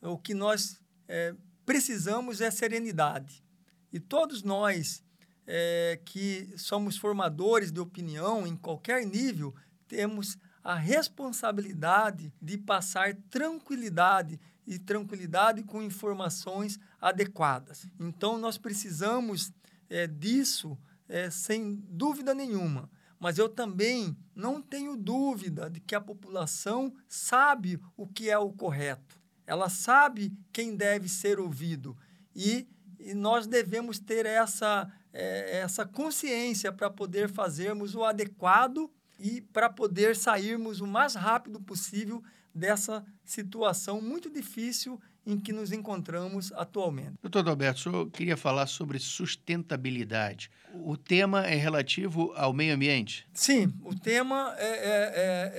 o 0.00 0.16
que 0.16 0.32
nós 0.32 0.80
é, 1.08 1.34
precisamos 1.66 2.40
é 2.40 2.50
serenidade. 2.50 3.44
E 3.92 4.00
todos 4.00 4.42
nós 4.42 5.04
é, 5.46 6.00
que 6.04 6.48
somos 6.56 6.96
formadores 6.96 7.70
de 7.70 7.80
opinião 7.80 8.46
em 8.46 8.56
qualquer 8.56 9.04
nível, 9.04 9.54
temos 9.86 10.38
a 10.64 10.74
responsabilidade 10.74 12.32
de 12.40 12.56
passar 12.56 13.14
tranquilidade 13.28 14.40
e 14.66 14.78
tranquilidade 14.78 15.62
com 15.62 15.82
informações 15.82 16.78
adequadas. 17.00 17.86
Então, 18.00 18.38
nós 18.38 18.56
precisamos 18.56 19.52
é, 19.90 20.06
disso 20.06 20.78
é, 21.08 21.30
sem 21.30 21.84
dúvida 21.88 22.34
nenhuma 22.34 22.90
mas 23.18 23.38
eu 23.38 23.48
também 23.48 24.16
não 24.34 24.60
tenho 24.60 24.96
dúvida 24.96 25.70
de 25.70 25.80
que 25.80 25.94
a 25.94 26.00
população 26.00 26.94
sabe 27.08 27.80
o 27.96 28.06
que 28.06 28.28
é 28.30 28.38
o 28.38 28.52
correto. 28.52 29.20
Ela 29.46 29.68
sabe 29.68 30.32
quem 30.52 30.76
deve 30.76 31.08
ser 31.08 31.38
ouvido. 31.38 31.96
E, 32.34 32.66
e 32.98 33.14
nós 33.14 33.46
devemos 33.46 33.98
ter 33.98 34.26
essa, 34.26 34.90
é, 35.12 35.58
essa 35.58 35.86
consciência 35.86 36.72
para 36.72 36.90
poder 36.90 37.28
fazermos 37.28 37.94
o 37.94 38.04
adequado 38.04 38.90
e 39.18 39.40
para 39.40 39.70
poder 39.70 40.16
sairmos 40.16 40.80
o 40.80 40.86
mais 40.86 41.14
rápido 41.14 41.60
possível 41.60 42.22
dessa 42.54 43.04
situação 43.24 44.00
muito 44.00 44.30
difícil 44.30 45.00
em 45.26 45.38
que 45.38 45.52
nos 45.52 45.72
encontramos 45.72 46.52
atualmente. 46.52 47.14
Doutor 47.20 47.48
Alberto, 47.48 47.88
eu 47.88 48.10
queria 48.10 48.36
falar 48.36 48.66
sobre 48.66 48.98
sustentabilidade. 48.98 50.50
O 50.72 50.96
tema 50.96 51.44
é 51.44 51.56
relativo 51.56 52.32
ao 52.36 52.52
meio 52.52 52.74
ambiente? 52.74 53.26
Sim, 53.32 53.72
o 53.82 53.94
tema 53.94 54.54
é, 54.56 54.66
é, 54.66 55.12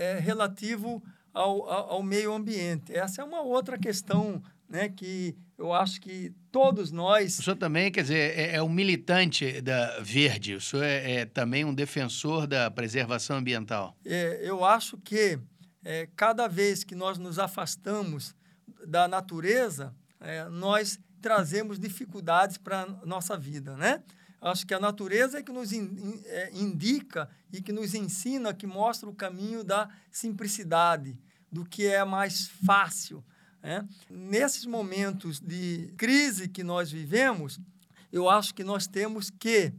é, 0.08 0.18
é 0.18 0.20
relativo 0.20 1.04
ao, 1.34 1.70
ao, 1.70 1.92
ao, 1.92 2.04
meio 2.04 2.34
ambiente. 2.34 2.94
Essa 2.96 3.22
é 3.22 3.26
uma 3.26 3.42
outra 3.42 3.78
questão 3.78 4.42
né, 4.70 4.90
que 4.90 5.36
eu 5.58 5.74
acho 5.74 6.00
que 6.02 6.34
todos 6.52 6.92
nós. 6.92 7.40
O 7.40 7.44
senhor 7.44 7.56
também, 7.56 7.92
quer 7.92 8.02
dizer, 8.02 8.38
é, 8.38 8.56
é 8.56 8.64
um 8.64 8.70
militante 8.70 9.62
da 9.62 10.00
Verde, 10.02 10.56
o 10.56 10.62
senhor 10.62 10.84
é, 10.84 11.12
é 11.12 11.26
também 11.26 11.66
um 11.66 11.74
defensor 11.74 12.48
da 12.48 12.70
preservação 12.70 13.38
ambiental. 13.38 13.96
É, 14.06 14.40
eu 14.42 14.64
acho 14.64 14.98
que 14.98 15.40
é, 15.84 16.08
cada 16.16 16.48
vez 16.48 16.84
que 16.84 16.96
nós 16.96 17.18
nos 17.18 17.40
afastamos 17.40 18.36
da 18.86 19.08
natureza, 19.08 19.96
é, 20.20 20.46
nós 20.50 21.00
trazemos 21.22 21.80
dificuldades 21.80 22.58
para 22.58 22.82
a 22.84 23.06
nossa 23.06 23.38
vida, 23.38 23.76
né? 23.76 24.04
Acho 24.50 24.66
que 24.66 24.74
a 24.74 24.80
natureza 24.80 25.40
é 25.40 25.44
que 25.44 25.52
nos 25.52 25.72
in, 25.72 26.22
é, 26.26 26.52
indica 26.54 27.30
e 27.52 27.62
que 27.62 27.72
nos 27.72 27.94
ensina, 27.94 28.54
que 28.54 28.68
mostra 28.68 29.10
o 29.10 29.14
caminho 29.14 29.64
da 29.64 29.90
simplicidade, 30.12 31.18
do 31.52 31.66
que 31.66 31.86
é 31.86 32.04
mais 32.04 32.48
fácil. 32.66 33.24
Né? 33.62 33.88
Nesses 34.10 34.66
momentos 34.66 35.40
de 35.40 35.94
crise 35.98 36.48
que 36.48 36.64
nós 36.64 36.92
vivemos, 36.92 37.60
eu 38.12 38.30
acho 38.30 38.54
que 38.54 38.64
nós 38.64 38.88
temos 38.88 39.30
que 39.30 39.74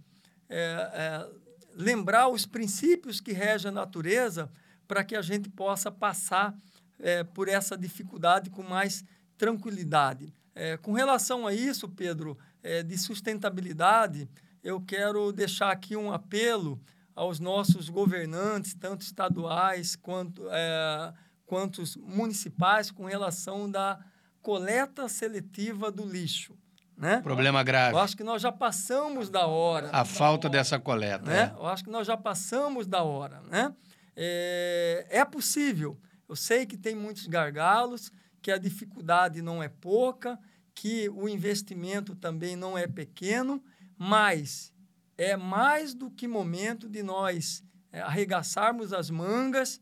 é, 0.49 0.91
é, 0.93 1.31
lembrar 1.75 2.29
os 2.29 2.47
princípios 2.47 3.21
que 3.21 3.33
regem 3.33 3.69
a 3.69 3.73
natureza 3.73 4.51
para 4.87 5.05
que 5.05 5.15
a 5.15 5.23
gente 5.23 5.49
possa 5.49 5.91
passar 5.91 6.57
é, 6.99 7.23
por 7.23 7.49
essa 7.49 7.77
dificuldade 7.77 8.51
com 8.51 8.63
mais 8.63 9.05
tranquilidade. 9.37 10.33
É, 10.55 10.77
com 10.77 10.93
relação 10.93 11.47
a 11.47 11.55
isso, 11.55 11.89
Pedro, 11.89 12.37
é, 12.63 12.83
de 12.83 12.99
sustentabilidade, 12.99 14.29
eu 14.63 14.81
quero 14.81 15.33
deixar 15.33 15.71
aqui 15.71 15.97
um 15.97 16.13
apelo 16.13 16.81
aos 17.15 17.41
nossos 17.41 17.89
governantes, 17.89 18.75
tanto 18.75 19.03
estaduais 19.03 19.97
quanto, 19.97 20.47
é, 20.51 21.13
quanto 21.47 21.83
municipais, 21.99 22.91
com 22.91 23.05
relação 23.05 23.71
da 23.71 23.99
coleta 24.41 25.09
seletiva 25.09 25.91
do 25.91 26.07
lixo. 26.07 26.57
Né? 26.97 27.21
Problema 27.21 27.63
grave. 27.63 27.95
Eu 27.95 28.01
acho 28.01 28.17
que 28.17 28.25
nós 28.25 28.43
já 28.43 28.51
passamos 28.51 29.31
da 29.31 29.47
hora. 29.47 29.89
A 29.93 30.05
falta 30.05 30.49
dessa 30.49 30.81
coleta. 30.81 31.25
Né? 31.25 31.53
É. 31.55 31.59
Eu 31.59 31.67
acho 31.67 31.85
que 31.85 31.91
nós 31.91 32.07
já 32.07 32.17
passamos 32.17 32.87
da 32.87 33.03
hora. 33.03 33.41
Né? 33.43 33.73
É, 34.17 35.07
é 35.09 35.25
possível. 35.25 35.97
Eu 36.29 36.35
sei 36.35 36.67
que 36.67 36.77
tem 36.77 36.97
muitos 36.97 37.27
gargalos, 37.27 38.13
que 38.43 38.51
a 38.51 38.59
dificuldade 38.59 39.41
não 39.41 39.63
é 39.63 39.69
pouca, 39.69 40.39
que 40.75 41.09
o 41.09 41.29
investimento 41.29 42.15
também 42.15 42.57
não 42.57 42.77
é 42.77 42.87
pequeno, 42.87 43.63
mas 43.99 44.73
é 45.17 45.37
mais 45.37 45.93
do 45.93 46.09
que 46.09 46.29
momento 46.29 46.89
de 46.89 47.03
nós 47.03 47.65
é, 47.91 48.01
arregaçarmos 48.01 48.93
as 48.93 49.11
mangas, 49.11 49.81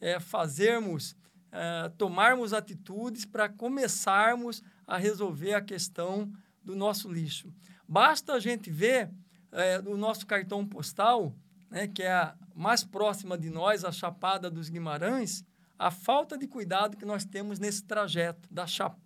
é, 0.00 0.18
fazermos, 0.18 1.14
é, 1.52 1.90
tomarmos 1.90 2.54
atitudes 2.54 3.26
para 3.26 3.48
começarmos 3.48 4.62
a 4.86 4.96
resolver 4.96 5.52
a 5.52 5.60
questão 5.60 6.32
do 6.64 6.74
nosso 6.74 7.12
lixo. 7.12 7.52
Basta 7.86 8.32
a 8.32 8.40
gente 8.40 8.70
ver 8.70 9.10
é, 9.52 9.78
o 9.80 9.96
nosso 9.96 10.26
cartão 10.26 10.66
postal, 10.66 11.34
né, 11.70 11.86
que 11.86 12.02
é 12.02 12.12
a 12.12 12.34
mais 12.54 12.82
próxima 12.82 13.36
de 13.36 13.50
nós, 13.50 13.84
a 13.84 13.92
Chapada 13.92 14.50
dos 14.50 14.70
Guimarães, 14.70 15.44
a 15.78 15.90
falta 15.90 16.38
de 16.38 16.46
cuidado 16.46 16.96
que 16.96 17.04
nós 17.04 17.24
temos 17.24 17.58
nesse 17.58 17.84
trajeto 17.84 18.48
da 18.50 18.64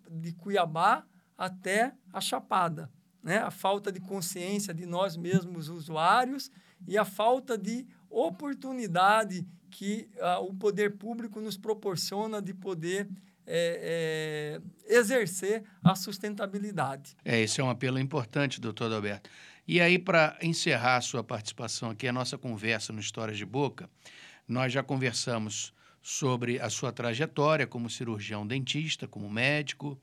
de 0.09 0.31
Cuiabá 0.33 1.05
até 1.37 1.93
a 2.11 2.21
Chapada 2.21 2.89
né? 3.23 3.37
a 3.37 3.49
falta 3.49 3.91
de 3.91 3.99
consciência 3.99 4.73
de 4.73 4.85
nós 4.85 5.15
mesmos 5.15 5.69
usuários 5.69 6.51
e 6.87 6.97
a 6.97 7.05
falta 7.05 7.57
de 7.57 7.87
oportunidade 8.09 9.47
que 9.71 10.09
uh, 10.17 10.43
o 10.43 10.53
poder 10.53 10.97
público 10.97 11.39
nos 11.39 11.57
proporciona 11.57 12.41
de 12.41 12.53
poder 12.53 13.09
é, 13.45 14.59
é, 14.87 14.95
exercer 14.95 15.63
a 15.83 15.95
sustentabilidade. 15.95 17.15
É, 17.25 17.41
esse 17.41 17.59
é 17.59 17.63
um 17.63 17.69
apelo 17.69 17.99
importante, 17.99 18.61
doutor 18.61 18.91
Alberto. 18.91 19.29
E 19.67 19.81
aí, 19.81 19.97
para 19.97 20.37
encerrar 20.41 20.97
a 20.97 21.01
sua 21.01 21.23
participação 21.23 21.89
aqui, 21.89 22.07
a 22.07 22.13
nossa 22.13 22.37
conversa 22.37 22.93
no 22.93 22.99
Histórias 22.99 23.37
de 23.37 23.45
Boca, 23.45 23.89
nós 24.47 24.71
já 24.71 24.83
conversamos 24.83 25.73
sobre 26.01 26.59
a 26.59 26.69
sua 26.69 26.91
trajetória 26.91 27.65
como 27.65 27.89
cirurgião 27.89 28.45
dentista, 28.45 29.07
como 29.07 29.29
médico, 29.29 29.97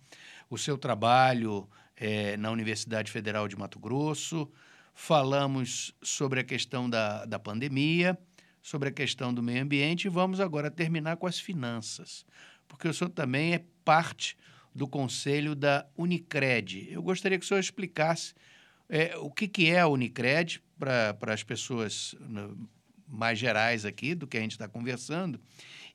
o 0.49 0.57
seu 0.57 0.79
trabalho 0.79 1.69
é, 2.01 2.35
na 2.39 2.51
Universidade 2.51 3.13
Federal 3.13 3.47
de 3.47 3.57
Mato 3.57 3.79
Grosso, 3.79 4.51
falamos 4.95 5.95
sobre 6.03 6.41
a 6.41 6.45
questão 6.45 6.89
da, 6.89 7.27
da 7.27 7.39
pandemia, 7.39 8.19
sobre 8.63 8.89
a 8.89 8.93
questão 8.93 9.33
do 9.35 9.43
meio 9.43 9.63
ambiente 9.63 10.07
e 10.07 10.09
vamos 10.09 10.41
agora 10.41 10.71
terminar 10.71 11.19
com 11.19 11.27
as 11.27 11.39
finanças, 11.39 12.25
porque 12.67 12.89
o 12.89 12.95
senhor 12.95 13.11
também 13.11 13.53
é 13.53 13.65
parte 13.85 14.37
do 14.75 14.89
conselho 14.89 15.55
da 15.55 15.87
Unicred. 15.97 16.89
Eu 16.91 17.03
gostaria 17.03 17.39
que 17.39 17.45
o 17.45 17.49
senhor 17.49 17.61
explicasse 17.61 18.35
é, 18.89 19.17
o 19.19 19.31
que, 19.31 19.47
que 19.47 19.71
é 19.71 19.81
a 19.81 19.89
Unicred 19.89 20.63
para 20.79 21.17
as 21.33 21.43
pessoas 21.43 22.15
no, 22.21 22.69
mais 23.07 23.39
gerais 23.39 23.85
aqui 23.85 24.15
do 24.15 24.27
que 24.27 24.39
a 24.39 24.41
gente 24.41 24.53
está 24.53 24.69
conversando 24.69 25.39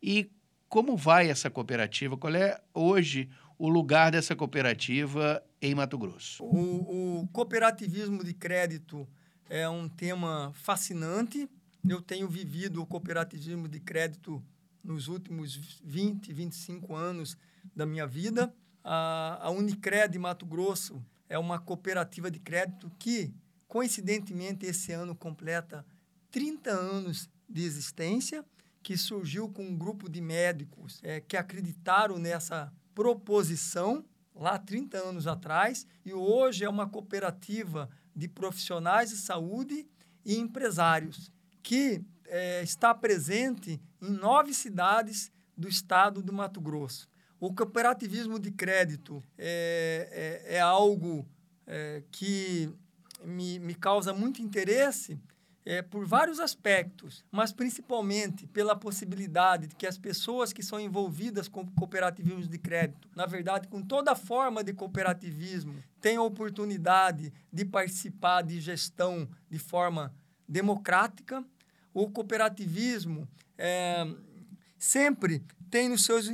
e 0.04 0.30
como 0.68 0.98
vai 0.98 1.30
essa 1.30 1.50
cooperativa, 1.50 2.18
qual 2.18 2.36
é 2.36 2.60
hoje 2.74 3.30
o 3.58 3.70
lugar 3.70 4.12
dessa 4.12 4.36
cooperativa 4.36 5.42
em 5.66 5.76
Mato 5.76 5.98
Grosso? 5.98 6.44
O, 6.44 7.22
o, 7.22 7.28
cooperativismo 7.28 8.24
de 8.24 8.34
crédito 8.34 9.08
é 9.50 9.68
um 9.68 9.90
tema 9.90 10.52
fascinante. 10.54 11.50
Eu 11.88 12.02
tenho 12.02 12.28
vivido 12.28 12.82
o 12.82 12.86
cooperativismo 12.86 13.68
de 13.68 13.80
crédito 13.80 14.44
nos 14.84 15.08
últimos 15.08 15.56
20, 15.84 16.32
25 16.32 16.96
anos 16.96 17.38
da 17.76 17.86
minha 17.86 18.06
vida. 18.06 18.54
A, 18.84 19.40
a 19.42 19.50
Unicred 19.50 20.18
Mato 20.20 20.46
Grosso 20.46 21.04
é 21.28 21.38
uma 21.38 21.60
cooperativa 21.60 22.30
de 22.30 22.40
crédito 22.40 22.92
que, 23.00 23.34
coincidentemente, 23.68 24.66
esse 24.66 24.92
ano 24.92 25.16
completa 25.16 25.86
30 26.30 26.70
anos 26.70 27.30
de 27.50 27.64
existência, 27.64 28.46
que 28.84 28.96
surgiu 28.96 29.50
com 29.50 29.64
um 29.66 29.76
grupo 29.76 30.08
de 30.08 30.22
médicos 30.22 31.00
é, 31.02 31.20
que 31.20 31.36
acreditaram 31.36 32.20
nessa 32.20 32.72
proposição 32.94 34.06
lá 34.36 34.60
30 34.60 34.98
anos 34.98 35.28
atrás 35.28 35.88
e 36.04 36.14
hoje 36.14 36.64
é 36.64 36.70
uma 36.70 36.88
cooperativa 36.88 37.90
de 38.16 38.28
profissionais 38.28 39.10
de 39.10 39.18
saúde 39.18 39.88
e 40.26 40.38
empresários 40.38 41.32
que 41.64 42.04
é, 42.28 42.62
está 42.62 42.94
presente 42.94 43.82
em 44.02 44.12
nove 44.12 44.54
cidades 44.54 45.32
do 45.58 45.68
estado 45.68 46.22
do 46.22 46.34
Mato 46.34 46.60
Grosso. 46.60 47.08
O 47.40 47.54
cooperativismo 47.54 48.40
de 48.40 48.52
crédito 48.52 49.24
é, 49.38 50.44
é, 50.48 50.56
é 50.56 50.60
algo 50.60 51.28
é, 51.66 52.04
que 52.12 52.70
me, 53.24 53.60
me 53.60 53.76
causa 53.76 54.14
muito 54.14 54.42
interesse 54.42 55.20
é, 55.66 55.82
por 55.82 56.06
vários 56.06 56.40
aspectos, 56.40 57.26
mas 57.32 57.52
principalmente 57.52 58.46
pela 58.46 58.76
possibilidade 58.76 59.68
de 59.68 59.76
que 59.76 59.88
as 59.88 59.98
pessoas 59.98 60.54
que 60.54 60.62
são 60.62 60.80
envolvidas 60.80 61.48
com 61.48 61.66
cooperativismo 61.66 62.48
de 62.48 62.60
crédito, 62.60 63.10
na 63.16 63.26
verdade, 63.26 63.68
com 63.68 63.82
toda 63.82 64.16
forma 64.16 64.64
de 64.64 64.74
cooperativismo, 64.74 65.84
tenham 66.00 66.24
oportunidade 66.24 67.34
de 67.52 67.66
participar 67.66 68.44
de 68.44 68.62
gestão 68.62 69.28
de 69.50 69.58
forma 69.58 70.14
democrática. 70.48 71.44
O 71.92 72.12
cooperativismo 72.12 73.28
é, 73.58 74.06
sempre 74.78 75.44
tem 75.72 75.90
nos 75.90 76.06
seus, 76.06 76.30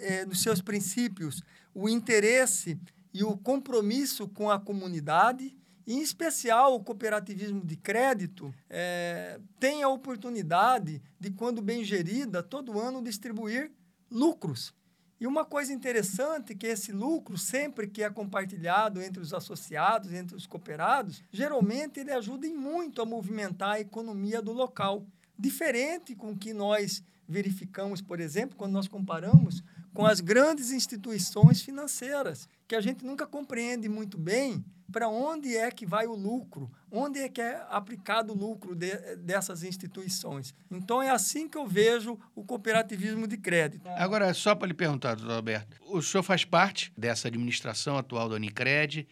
é, 0.00 0.24
nos 0.24 0.42
seus 0.42 0.62
princípios 0.62 1.42
o 1.74 1.86
interesse 1.86 2.80
e 3.12 3.22
o 3.22 3.36
compromisso 3.36 4.26
com 4.26 4.50
a 4.50 4.58
comunidade 4.58 5.54
em 5.86 6.00
especial, 6.00 6.74
o 6.74 6.84
cooperativismo 6.84 7.64
de 7.64 7.76
crédito 7.76 8.54
é, 8.68 9.40
tem 9.58 9.82
a 9.82 9.88
oportunidade 9.88 11.02
de, 11.18 11.30
quando 11.30 11.62
bem 11.62 11.84
gerida, 11.84 12.42
todo 12.42 12.78
ano 12.78 13.02
distribuir 13.02 13.72
lucros. 14.10 14.74
E 15.20 15.26
uma 15.26 15.44
coisa 15.44 15.72
interessante 15.72 16.52
é 16.52 16.56
que 16.56 16.66
esse 16.66 16.92
lucro, 16.92 17.36
sempre 17.36 17.86
que 17.86 18.02
é 18.02 18.08
compartilhado 18.08 19.02
entre 19.02 19.20
os 19.20 19.34
associados, 19.34 20.12
entre 20.12 20.34
os 20.34 20.46
cooperados, 20.46 21.22
geralmente 21.30 22.00
ele 22.00 22.10
ajuda 22.10 22.46
em 22.46 22.54
muito 22.54 23.02
a 23.02 23.06
movimentar 23.06 23.72
a 23.72 23.80
economia 23.80 24.40
do 24.40 24.52
local. 24.52 25.06
Diferente 25.38 26.14
com 26.14 26.32
o 26.32 26.38
que 26.38 26.54
nós 26.54 27.04
verificamos, 27.28 28.00
por 28.00 28.18
exemplo, 28.18 28.56
quando 28.56 28.72
nós 28.72 28.88
comparamos 28.88 29.62
com 29.92 30.06
as 30.06 30.20
grandes 30.20 30.70
instituições 30.70 31.62
financeiras, 31.62 32.48
que 32.66 32.74
a 32.74 32.80
gente 32.80 33.04
nunca 33.04 33.26
compreende 33.26 33.88
muito 33.88 34.16
bem 34.16 34.64
para 34.90 35.08
onde 35.08 35.56
é 35.56 35.70
que 35.70 35.86
vai 35.86 36.06
o 36.06 36.14
lucro, 36.14 36.70
onde 36.90 37.20
é 37.20 37.28
que 37.28 37.40
é 37.40 37.64
aplicado 37.68 38.32
o 38.32 38.36
lucro 38.36 38.74
de, 38.74 39.16
dessas 39.16 39.62
instituições. 39.62 40.52
Então, 40.70 41.00
é 41.00 41.10
assim 41.10 41.48
que 41.48 41.56
eu 41.56 41.66
vejo 41.66 42.18
o 42.34 42.44
cooperativismo 42.44 43.26
de 43.26 43.36
crédito. 43.36 43.88
Agora, 43.96 44.34
só 44.34 44.54
para 44.54 44.66
lhe 44.66 44.74
perguntar, 44.74 45.14
doutor 45.14 45.34
Alberto, 45.34 45.76
o 45.86 46.02
senhor 46.02 46.22
faz 46.22 46.44
parte 46.44 46.92
dessa 46.96 47.28
administração 47.28 47.96
atual 47.96 48.28
da 48.28 48.34
Unicred, 48.34 49.06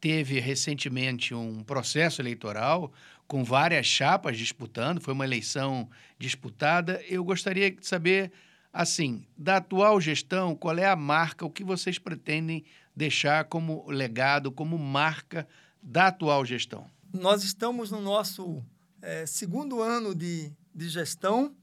teve 0.00 0.40
recentemente 0.40 1.34
um 1.34 1.62
processo 1.62 2.20
eleitoral 2.20 2.92
com 3.26 3.44
várias 3.44 3.86
chapas 3.86 4.36
disputando, 4.36 5.00
foi 5.00 5.14
uma 5.14 5.24
eleição 5.24 5.88
disputada. 6.18 7.00
Eu 7.08 7.22
gostaria 7.22 7.70
de 7.70 7.86
saber, 7.86 8.32
assim, 8.72 9.26
da 9.36 9.56
atual 9.56 10.00
gestão, 10.00 10.54
qual 10.54 10.78
é 10.78 10.86
a 10.86 10.96
marca, 10.96 11.44
o 11.44 11.50
que 11.50 11.64
vocês 11.64 11.98
pretendem 11.98 12.64
deixar 12.94 13.44
como 13.44 13.88
legado, 13.88 14.52
como 14.52 14.78
marca 14.78 15.46
da 15.82 16.08
atual 16.08 16.44
gestão? 16.44 16.86
Nós 17.12 17.42
estamos 17.42 17.90
no 17.90 18.00
nosso 18.00 18.62
é, 19.02 19.26
segundo 19.26 19.82
ano 19.82 20.14
de, 20.14 20.52
de 20.74 20.88
gestão 20.88 21.54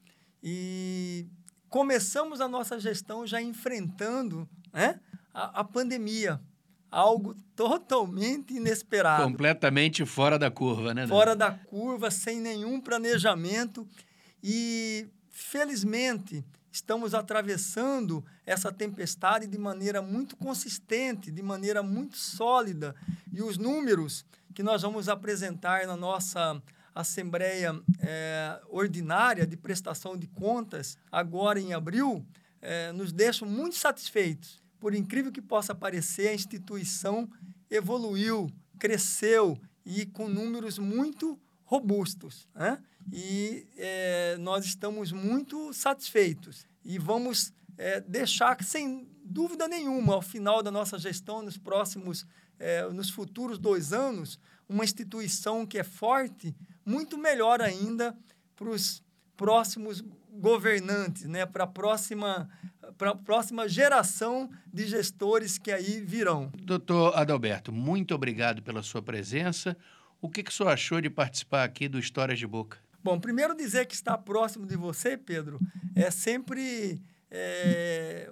e 0.44 1.26
começamos 1.70 2.42
a 2.42 2.48
nossa 2.48 2.80
gestão 2.80 3.26
já 3.26 3.42
enfrentando 3.42 4.48
né, 4.74 5.00
a, 5.34 5.62
a 5.62 5.64
pandemia 5.64 6.42
algo 6.90 7.36
totalmente 7.56 8.54
inesperado. 8.54 9.24
Completamente 9.24 10.06
fora 10.06 10.40
da 10.40 10.50
curva, 10.50 10.94
né? 10.94 11.08
Fora 11.08 11.36
da 11.36 11.52
curva, 11.52 12.10
sem 12.10 12.40
nenhum 12.40 12.80
planejamento. 12.80 13.88
E, 14.42 15.08
felizmente, 15.30 16.44
estamos 16.78 17.14
atravessando 17.14 18.24
essa 18.46 18.72
tempestade 18.72 19.48
de 19.48 19.58
maneira 19.58 20.02
muito 20.02 20.38
consistente, 20.38 21.32
de 21.32 21.42
maneira 21.42 21.82
muito 21.82 22.18
sólida. 22.18 22.96
E 23.32 23.42
os 23.42 23.58
números 23.58 24.24
que 24.54 24.64
nós 24.64 24.82
vamos 24.82 25.10
apresentar 25.10 25.86
na 25.86 25.98
nossa 25.98 26.62
Assembleia 26.94 27.80
é, 28.00 28.60
Ordinária 28.70 29.46
de 29.46 29.56
Prestação 29.56 30.18
de 30.18 30.28
Contas, 30.28 30.98
agora 31.12 31.60
em 31.60 31.74
abril, 31.74 32.26
é, 32.62 32.92
nos 32.92 33.12
deixam 33.12 33.48
muito 33.48 33.76
satisfeitos 33.76 34.62
por 34.80 34.94
incrível 34.94 35.32
que 35.32 35.42
possa 35.42 35.74
parecer, 35.74 36.28
a 36.28 36.34
instituição 36.34 37.30
evoluiu, 37.70 38.50
cresceu 38.78 39.60
e 39.86 40.06
com 40.06 40.28
números 40.28 40.78
muito 40.78 41.40
robustos. 41.68 42.48
Né? 42.56 42.82
E 43.12 43.68
é, 43.78 44.38
nós 44.40 44.66
estamos 44.66 45.12
muito 45.12 45.72
satisfeitos 45.74 46.66
e 46.84 46.98
vamos 46.98 47.54
é, 47.78 48.00
deixar, 48.00 48.64
sem 48.64 49.08
dúvida 49.24 49.68
nenhuma, 49.68 50.16
ao 50.16 50.22
final 50.22 50.64
da 50.64 50.72
nossa 50.72 50.98
gestão, 50.98 51.42
nos 51.42 51.58
próximos, 51.58 52.26
é, 52.58 52.88
nos 52.88 53.10
futuros 53.10 53.60
dois 53.60 53.92
anos, 53.92 54.40
uma 54.68 54.84
instituição 54.84 55.66
que 55.66 55.78
é 55.78 55.84
forte, 55.84 56.56
muito 56.86 57.18
melhor 57.18 57.62
ainda 57.62 58.18
para 58.56 58.70
os 58.70 59.04
próximos 59.36 60.02
governantes, 60.32 61.26
né? 61.26 61.46
para 61.46 61.66
a 61.66 61.68
próxima, 61.68 62.50
próxima 63.26 63.68
geração 63.68 64.50
de 64.72 64.88
gestores 64.88 65.58
que 65.58 65.72
aí 65.72 66.00
virão. 66.00 66.50
Doutor 66.62 67.16
Adalberto, 67.18 67.74
muito 67.74 68.16
obrigado 68.16 68.62
pela 68.62 68.82
sua 68.82 69.02
presença. 69.02 69.76
O 70.22 70.30
que, 70.30 70.44
que 70.44 70.52
o 70.52 70.54
senhor 70.54 70.70
achou 70.70 71.00
de 71.00 71.10
participar 71.10 71.64
aqui 71.64 71.88
do 71.88 72.00
Histórias 72.00 72.40
de 72.40 72.48
Boca? 72.48 72.78
Bom, 73.04 73.20
primeiro 73.20 73.56
dizer 73.56 73.86
que 73.86 73.94
estar 73.94 74.18
próximo 74.18 74.66
de 74.66 74.76
você, 74.76 75.16
Pedro, 75.18 75.60
é 75.96 76.10
sempre 76.12 77.02
é, 77.30 78.30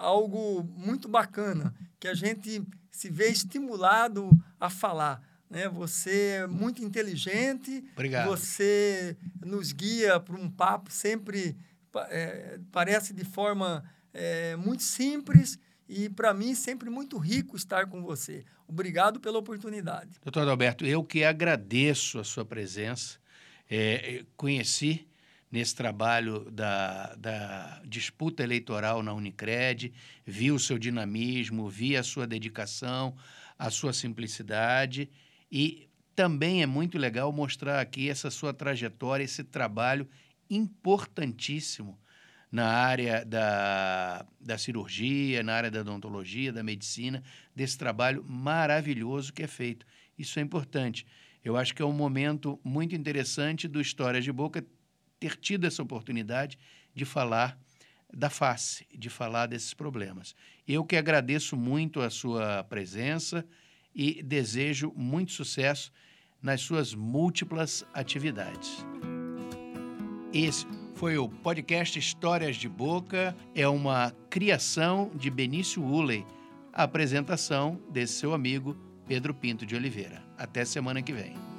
algo 0.00 0.62
muito 0.76 1.08
bacana, 1.08 1.74
que 1.98 2.08
a 2.08 2.14
gente 2.14 2.62
se 2.90 3.08
vê 3.08 3.28
estimulado 3.28 4.30
a 4.60 4.68
falar. 4.68 5.22
Né? 5.48 5.68
Você 5.68 6.40
é 6.42 6.46
muito 6.46 6.84
inteligente. 6.84 7.84
Obrigado. 7.92 8.28
Você 8.28 9.16
nos 9.44 9.72
guia 9.72 10.18
para 10.18 10.36
um 10.36 10.50
papo 10.50 10.90
sempre 10.90 11.56
é, 12.08 12.58
parece 12.70 13.12
de 13.12 13.24
forma 13.24 13.84
é, 14.12 14.56
muito 14.56 14.82
simples 14.82 15.58
e 15.92 16.08
para 16.08 16.32
mim 16.32 16.54
sempre 16.54 16.88
muito 16.88 17.18
rico 17.18 17.56
estar 17.56 17.86
com 17.86 18.02
você. 18.02 18.44
Obrigado 18.66 19.20
pela 19.20 19.38
oportunidade. 19.38 20.18
Doutor 20.22 20.48
Alberto, 20.48 20.86
eu 20.86 21.04
que 21.04 21.22
agradeço 21.22 22.18
a 22.18 22.24
sua 22.24 22.44
presença. 22.44 23.18
É, 23.70 24.24
conheci 24.36 25.06
nesse 25.50 25.74
trabalho 25.74 26.50
da, 26.50 27.14
da 27.16 27.82
disputa 27.84 28.42
eleitoral 28.42 29.02
na 29.02 29.12
Unicred, 29.12 29.92
vi 30.24 30.50
o 30.50 30.58
seu 30.58 30.78
dinamismo, 30.78 31.68
vi 31.68 31.94
a 31.94 32.02
sua 32.02 32.26
dedicação, 32.26 33.14
a 33.58 33.68
sua 33.68 33.92
simplicidade 33.92 35.10
e 35.50 35.88
também 36.16 36.62
é 36.62 36.66
muito 36.66 36.96
legal 36.96 37.30
mostrar 37.30 37.80
aqui 37.80 38.08
essa 38.08 38.30
sua 38.30 38.54
trajetória, 38.54 39.24
esse 39.24 39.44
trabalho 39.44 40.08
importantíssimo 40.48 41.98
na 42.52 42.68
área 42.68 43.24
da, 43.24 44.26
da 44.38 44.58
cirurgia, 44.58 45.42
na 45.42 45.54
área 45.54 45.70
da 45.70 45.80
odontologia, 45.80 46.52
da 46.52 46.62
medicina, 46.62 47.22
desse 47.56 47.78
trabalho 47.78 48.22
maravilhoso 48.28 49.32
que 49.32 49.42
é 49.42 49.46
feito. 49.46 49.86
Isso 50.18 50.38
é 50.38 50.42
importante. 50.42 51.06
Eu 51.42 51.56
acho 51.56 51.74
que 51.74 51.80
é 51.80 51.84
um 51.84 51.92
momento 51.92 52.60
muito 52.62 52.94
interessante 52.94 53.66
do 53.66 53.80
Histórias 53.80 54.22
de 54.22 54.30
Boca 54.30 54.62
ter 55.18 55.34
tido 55.36 55.66
essa 55.66 55.82
oportunidade 55.82 56.58
de 56.94 57.06
falar 57.06 57.58
da 58.12 58.28
face, 58.28 58.86
de 58.94 59.08
falar 59.08 59.46
desses 59.46 59.72
problemas. 59.72 60.34
Eu 60.68 60.84
que 60.84 60.96
agradeço 60.96 61.56
muito 61.56 62.02
a 62.02 62.10
sua 62.10 62.62
presença 62.64 63.46
e 63.94 64.22
desejo 64.22 64.92
muito 64.94 65.32
sucesso 65.32 65.90
nas 66.42 66.60
suas 66.60 66.94
múltiplas 66.94 67.82
atividades. 67.94 68.84
Esse 70.34 70.66
foi 70.94 71.18
o 71.18 71.28
podcast 71.28 71.98
Histórias 71.98 72.56
de 72.56 72.68
Boca, 72.68 73.36
é 73.54 73.66
uma 73.66 74.12
criação 74.30 75.10
de 75.14 75.30
Benício 75.30 75.82
Uley, 75.82 76.24
a 76.72 76.84
apresentação 76.84 77.80
desse 77.90 78.14
seu 78.14 78.32
amigo 78.34 78.76
Pedro 79.06 79.34
Pinto 79.34 79.66
de 79.66 79.74
Oliveira. 79.74 80.22
Até 80.38 80.64
semana 80.64 81.02
que 81.02 81.12
vem. 81.12 81.51